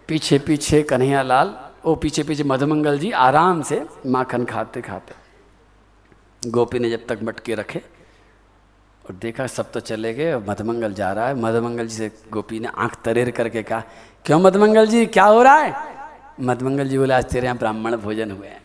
[0.09, 1.55] पीछे पीछे कन्हैया लाल
[1.85, 5.15] वो पीछे पीछे मधुमंगल जी आराम से माखन खाते खाते।
[6.51, 7.83] गोपी ने जब तक मटके रखे
[9.07, 12.69] और देखा सब तो चले गए मधमंगल जा रहा है। मधुमंगल जी से गोपी ने
[12.69, 13.83] आँख तरेर करके कहा,
[14.25, 15.75] क्यों मधुमंगल जी, क्या हो रहा है?
[16.41, 18.63] मधुमंगल जी बोले, आज तेरे यहाँ ब्राह्मण भोजन हुए हैं।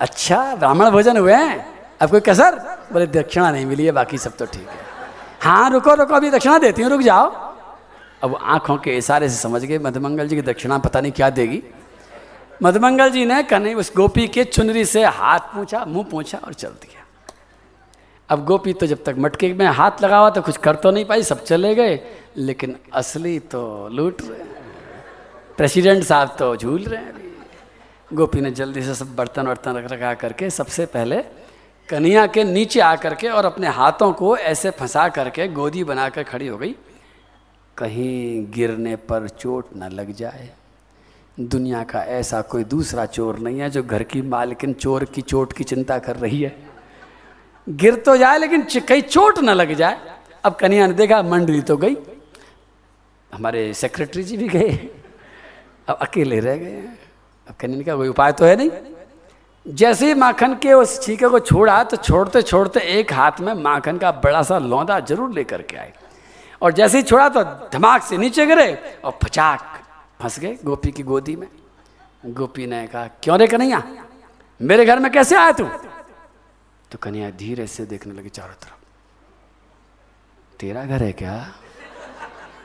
[0.00, 1.66] अच्छा ब्राह्मण भोजन हुए हैं?
[2.00, 2.58] अब कोई कसर?
[2.92, 4.78] बोले, दक्षिणा नहीं मिली है, बाकी सब तो ठीक है।
[5.40, 7.30] हाँ रुको रुको, अभी दक्षिणा देती हूँ, रुक जाओ।
[8.22, 11.62] अब आँखों के इशारे से समझ गए मधुमंगल जी की दक्षिणा पता नहीं क्या देगी।
[12.62, 16.68] मधमंगल जी ने कन्हैया उस गोपी के चुनरी से हाथ पूछा, मुँह पूछा और चल
[16.68, 17.03] दिया।
[18.30, 21.04] अब गोपी तो जब तक मटके में हाथ लगा हुआ तो कुछ कर तो नहीं
[21.04, 22.00] पाई, सब चले गए।
[22.36, 24.42] लेकिन असली तो लूट रहे
[25.56, 27.22] प्रेसिडेंट साहब तो झूल रहे हैं।
[28.10, 31.22] गोपी ने जल्दी से सब बर्तन वर्तन रख रखा करके सबसे पहले
[31.88, 36.46] कन्हैया के नीचे आ करके और अपने हाथों को ऐसे फंसा करके गोदी बनाकर खड़ी
[36.46, 36.74] हो गई।
[37.76, 40.50] कहीं गिरने पर चोट न लग जाए।
[41.40, 45.52] दुनिया का ऐसा कोई दूसरा चोर नहीं है जो घर की मालकिन चोर की चोट
[45.52, 46.56] की चिंता कर रही है।
[47.66, 50.00] गिर तो जाए, लेकिन कहीं चोट न लग जाए।
[50.44, 51.96] अब कन्हैया ने देखा, मंडली तो गई।
[53.30, 54.70] हमारे सेक्रेटरी जी भी गए।
[55.88, 56.82] अब अकेले रह गए
[57.48, 58.70] अब कन्हैया ने कहा, कोई उपाय तो है नहीं?
[59.66, 63.98] जैसे ही माखन के उस छीके को छोड़ा तो छोड़ते छोड़ते एक हाथ में माखन
[63.98, 65.92] का बड़ा सा लौंदा ज़रूर लेकर के आए।
[66.62, 67.42] और जैसे ही छोड़ा तो
[67.72, 68.72] धमाक से नीचे गिरे
[69.04, 69.60] और फचाक
[70.22, 71.48] फंस गए गोपी की गोदी में।
[72.24, 73.82] गोपी ने कहा, क्यों रे कन्हैया?
[74.60, 75.68] मेरे घर में कैसे आया तू?
[76.94, 78.74] तो कन्हैया धीरे से देखने लगी चारों तरफ़।
[80.60, 81.54] तेरा घर है क्या?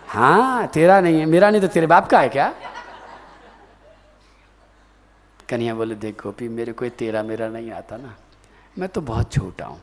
[0.07, 2.53] हाँ तेरा नहीं है। मेरा नहीं तो तेरे बाप का है क्या?
[5.49, 8.15] कन्हैया बोले, देख गोपी, मेरे कोई तेरा मेरा नहीं आता ना।
[8.77, 9.81] मैं तो बहुत छोटा हूँ।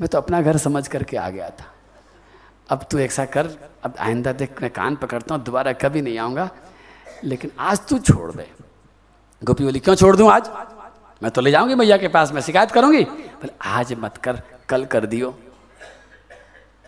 [0.00, 1.74] मैं तो अपना घर समझ करके आ गया था।
[2.68, 3.46] अब तू ऐसा कर।
[3.84, 6.50] अब आइंदा देख, मैं कान पकड़ता हूँ, दोबारा कभी नहीं आऊँगा।
[7.24, 8.50] लेकिन आज तू छोड़ दे।
[9.44, 10.46] गोपी बोली, क्यों छोड़ दूँ आज?
[11.22, 14.84] मैं तो ले जाऊँगी मैया के पास, मैं शिकायत करूँगी। बोले, आज मत कर, कल
[14.84, 15.30] कर दियो।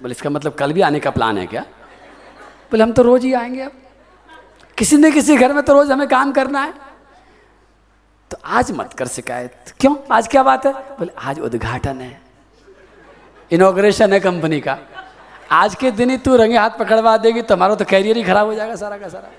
[0.02, 1.62] बोले, इसका मतलब कल भी आने का प्लान है क्या?
[2.70, 3.72] बोले, हम तो रोज ही आएँगे अब।
[4.78, 6.74] किसी न किसी घर में तो रोज हमें काम करना है।
[8.30, 9.96] तो आज मत कर शिकायत। क्यों?
[10.12, 10.72] आज क्या बात है?
[10.72, 12.20] बोले, आज उद्घाटन है।
[13.50, 14.78] इनोग्रेशन है कंपनी का।
[15.50, 18.54] आज के दिन ही तू रंगे हाथ पकड़वा देगी, तुम्हारा तो कैरियर ही खराब हो
[18.54, 19.30] जाएगा सारा का सारा।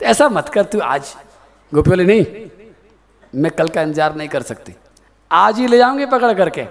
[0.00, 1.14] तो ऐसा मत कर तू आज।
[1.74, 2.24] गोपी बोले, नहीं।
[3.34, 4.74] मैं कल का इंतज़ार नहीं कर सकती।
[5.30, 6.66] आज ही ले जाऊँगी पकड़ करके।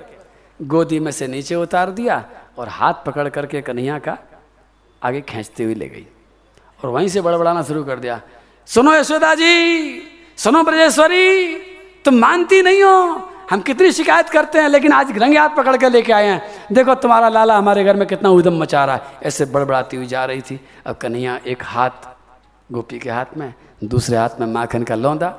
[0.59, 2.23] गोदी में से नीचे उतार दिया
[2.57, 4.17] और हाथ पकड़ करके कन्हैया का
[5.01, 6.05] आगे खींचते हुए ले गई
[6.79, 8.21] और वहीं से बड़बड़ाना शुरू कर दिया।
[8.67, 10.01] सुनो यशोदा जी,
[10.37, 11.55] सुनो ब्रजेश्वरी,
[12.05, 15.89] तुम मानती नहीं हो, हम कितनी शिकायत करते हैं, लेकिन आज रंगे हाथ पकड़ के
[15.89, 16.41] लेके आए हैं।
[16.73, 20.25] देखो तुम्हारा लाला हमारे घर में कितना उदम मचा रहा है। ऐसे बड़बड़ाती हुई जा
[20.25, 22.07] रही थी। अब कन्हैया एक हाथ
[22.71, 23.53] गोपी के हाथ में,
[23.83, 25.29] दूसरे हाथ में माखन का लौंदा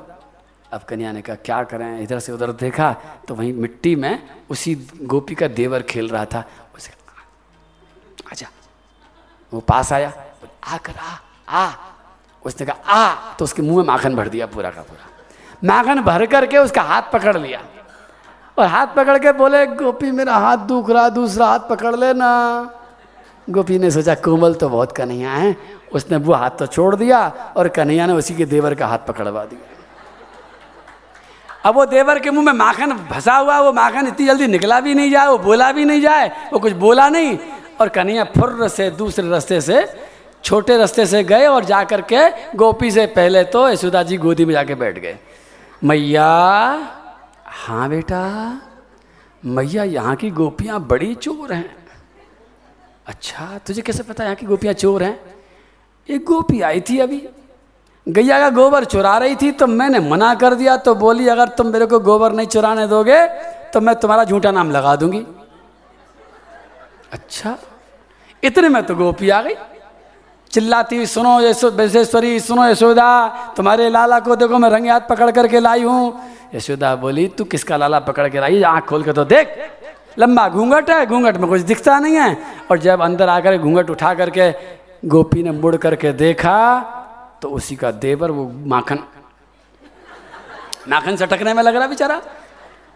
[0.75, 2.01] अब कन्या ने कहा, क्या करें?
[2.01, 2.95] इधर से उधर देखा
[3.27, 6.43] तो वहीं मिट्टी में उसी गोपी का देवर खेल रहा था।
[6.75, 6.91] उसे
[8.31, 8.47] आजा
[9.53, 10.13] वो पास आया।
[10.67, 11.71] आकर आ आ।
[12.45, 15.07] उसने कहा, आ। तो उसके मुँह में माखन भर दिया पूरा का पूरा।
[15.63, 17.63] माखन भर करके उसका हाथ पकड़ लिया।
[18.59, 22.29] और हाथ पकड़ के बोले, गोपी, मेरा हाथ दुख रहा, दूसरा हाथ पकड़ लेना।
[23.49, 25.55] गोपी ने सोचा, कोमल तो बहुत कन्हैया है।
[25.93, 27.27] उसने वो हाथ तो छोड़ दिया
[27.57, 29.74] और कन्हैया ने उसी के देवर का हाथ पकड़वा दिया।
[31.65, 34.93] अब वो देवर के मुँह में माखन फंसा हुआ, वो माखन इतनी जल्दी निकला भी
[34.93, 37.37] नहीं जाए, वो बोला भी नहीं जाए, वो कुछ बोला नहीं।
[37.81, 39.85] और कन्हैया फुर्र से दूसरे रास्ते से,
[40.43, 44.45] छोटे रास्ते से गए और जा कर के गोपी से पहले तो यशोदा जी गोदी
[44.45, 45.17] में जाके बैठ गए।
[45.83, 46.25] मैया
[47.45, 48.21] हाँ बेटा,
[49.43, 51.75] मैया, यहाँ की गोपियाँ बड़ी चोर हैं।
[53.07, 55.19] अच्छा तुझे कैसे पता यहाँ की गोपियाँ चोर हैं?
[56.09, 57.17] एक गोपी आई थी अभी।
[58.07, 61.67] गैया का गोबर चुरा रही थी तो मैंने मना कर दिया तो बोली, अगर तुम
[61.67, 63.25] मेरे को गोबर नहीं चुराने दोगे
[63.73, 65.25] तो मैं तुम्हारा झूठा नाम लगा दूँगी।
[67.13, 67.57] अच्छा
[68.43, 69.55] इतने में तो गोपी आ गई।
[70.51, 73.07] चिल्लाती हुई सुनो यशो वैशेश्वरी सुनो यशोदा,
[73.57, 76.21] तुम्हारे लाला को देखो, मैं रंगे हाथ पकड़ करके लाई हूँ।
[76.55, 79.57] यशोदा बोली, तू किसका लाला पकड़ के लाई आँख खोल के तो देख।
[80.19, 82.37] लंबा घूंघट है, घूंघट में कुछ दिखता नहीं है।
[82.71, 84.51] और जब अंदर आकर घूंघट उठा करके
[85.03, 86.55] गोपी ने मुड़ करके देखा
[87.41, 88.99] तो उसी का देवर, वो माखन।
[90.89, 92.21] माखन सटकने में लग रहा बेचारा।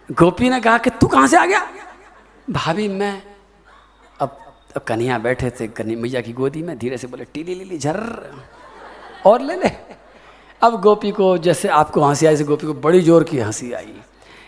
[0.10, 1.68] गोपी ने कहा कि तू कहाँ से आ गया?
[2.49, 3.22] भाभी, मैं
[4.20, 4.38] अब
[4.76, 7.99] अब कन्हैया बैठे थे, कन्हैया मैया की गोदी में, धीरे से बोले, टीली लीली झर
[9.26, 9.72] और ले ले।
[10.61, 13.94] अब गोपी को, जैसे आपको हँसी आई गोपी को बड़ी ज़ोर की हँसी आई।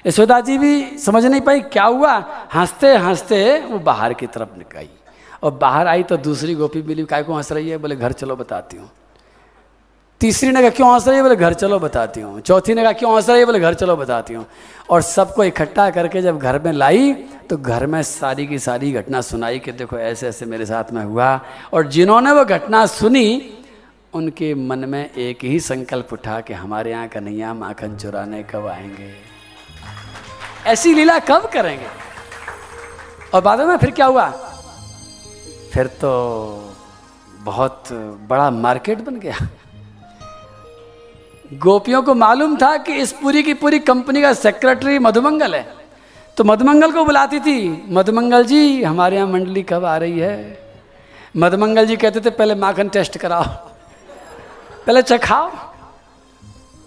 [0.05, 2.13] यशोदा जी भी समझ नहीं पाई क्या हुआ।
[2.53, 4.89] हँसते हँसते वो बाहर की तरफ़ निकाई
[5.43, 7.77] और बाहर आई तो दूसरी गोपी मिली काय को हंस रही है?
[7.77, 8.89] बोले, घर चलो, बताती हूँ।
[10.21, 11.23] तीसरी ने कहा, क्यों हंस रही है?
[11.23, 12.39] बोले, घर चलो, बताती हूँ.
[12.41, 13.45] चौथी ने कहा, क्यों हंस रही है?
[13.45, 14.45] बोले, घर चलो, बताती हूँ.
[14.89, 17.13] और सबको इकट्ठा करके जब घर में लाई
[17.49, 21.03] तो घर में सारी की सारी घटना सुनाई कि देखो, ऐसे ऐसे मेरे साथ में
[21.03, 21.41] हुआ।
[21.73, 23.57] और जिन्होंने वो घटना सुनी,
[24.13, 29.13] उनके मन में एक ही संकल्प उठा कि हमारे यहाँ कन्हैया माखन चुराने कब आएँगे।
[30.65, 31.87] ऐसी लीला कब करेंगे?
[33.33, 34.29] और बाद में फिर क्या हुआ?
[35.73, 36.11] फिर तो
[37.39, 37.83] बहुत
[38.29, 39.47] बड़ा मार्केट बन गया।
[41.51, 45.73] गोपियों को मालूम था कि इस पूरी की पूरी कंपनी का सेक्रेटरी मधुमंगल है।
[46.37, 50.59] तो मधुमंगल को बुलाती थी मधुमंगल जी हमारे यहाँ मंडली कब आ रही है?
[51.37, 53.43] मधुमंगल जी कहते थे पहले माखन टेस्ट कराओ
[54.85, 55.49] पहले चखाओ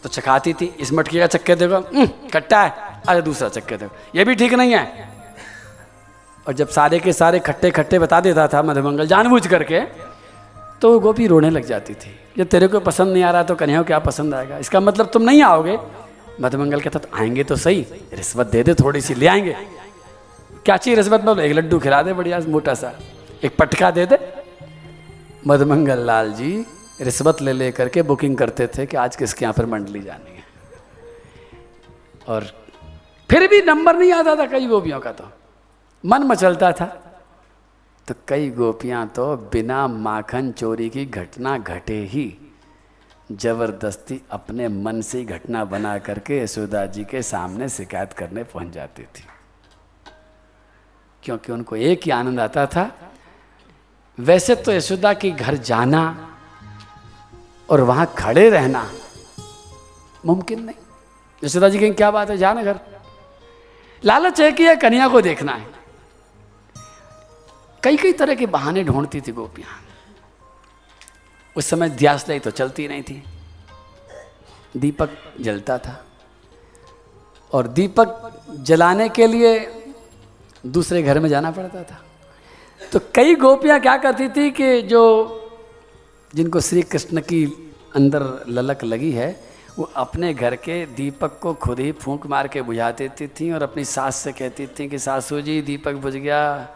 [0.03, 2.74] तो चखाती थी इस मटकी का चक्के देखो "हम्म, खट्टा है
[3.09, 5.09] अरे दूसरा चक्के देखो ये भी ठीक नहीं है।
[6.49, 9.81] और जब सारे के सारे खट्टे खट्टे बता देता था मधुमंगल जानबूझ करके
[10.85, 13.55] तो वो गोपी रोने लग जाती थी। जब तेरे को पसंद नहीं आ रहा तो
[13.55, 14.59] कन्या क्या पसंद आएगा?
[14.59, 15.78] इसका मतलब तुम नहीं आओगे?
[16.40, 17.81] मधुमंगल कहता तो आएँगे तो सही,
[18.15, 19.56] रिश्वत दे दे थोड़ी सी ले आएँगे।
[20.65, 21.20] क्या चाहिए रिश्वत?
[21.20, 22.93] मतलब एक लड्डू खिला दे बढ़िया मोटा सा,
[23.44, 24.19] एक पटका दे दे।
[25.47, 26.52] मधुमंगल लाल जी
[27.01, 30.44] रिश्वत ले ले करके बुकिंग करते थे कि आज किसके यहाँ पर मंडली जानी है।
[32.28, 32.51] और
[33.31, 35.31] फिर भी नंबर नहीं आता था कई गोपियों का तो।
[36.05, 36.86] मन मचलता था।
[38.09, 42.36] तो कई गोपियाँ तो बिना माखन चोरी की घटना घटे ही।
[43.32, 49.02] ज़बरदस्ती अपने मन से घटना बना करके यशोदा जी के सामने शिकायत करने पहुँच जाती
[49.02, 49.24] थी।
[51.22, 52.90] क्योंकि उनको एक ही आनंद आता था,
[54.18, 56.31] वैसे तो यशोदा के घर जाना
[57.70, 58.90] और वहाँ खड़े रहना
[60.26, 60.76] मुमकिन नहीं।
[61.44, 62.36] यशोदा जी कहें क्या बात है?
[62.39, 62.81] जाना घर।
[64.05, 65.73] लालच है कि यह कन्या को देखना है।
[67.85, 69.69] कई कई तरह के बहाने ढूंढती थी गोपियाँ।
[71.56, 73.23] उस समय ध्यासलाई तो चलती नहीं थी।
[74.77, 76.05] दीपक जलता था
[77.52, 79.82] और दीपक जलाने के लिए
[80.66, 82.01] दूसरे घर में जाना पड़ता था।
[82.93, 85.02] तो कई गोपियाँ क्या करती थी कि जो,
[86.35, 87.44] जिनको श्री कृष्ण की
[87.94, 89.28] अंदर ललक लगी है,
[89.78, 93.62] वो अपने घर के दीपक को खुद ही फूंक मार के बुझा देती थी और
[93.62, 96.69] अपनी सास से कहती थी कि सासू जी, दीपक बुझ गया।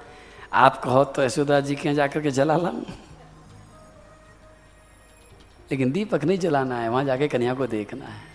[0.52, 2.82] आप कहो तो यशोदा जी के जाकर के जला लाऊं
[5.70, 8.27] लेकिन दीपक नहीं जलाना है, वहाँ जाके कन्या को देखना है।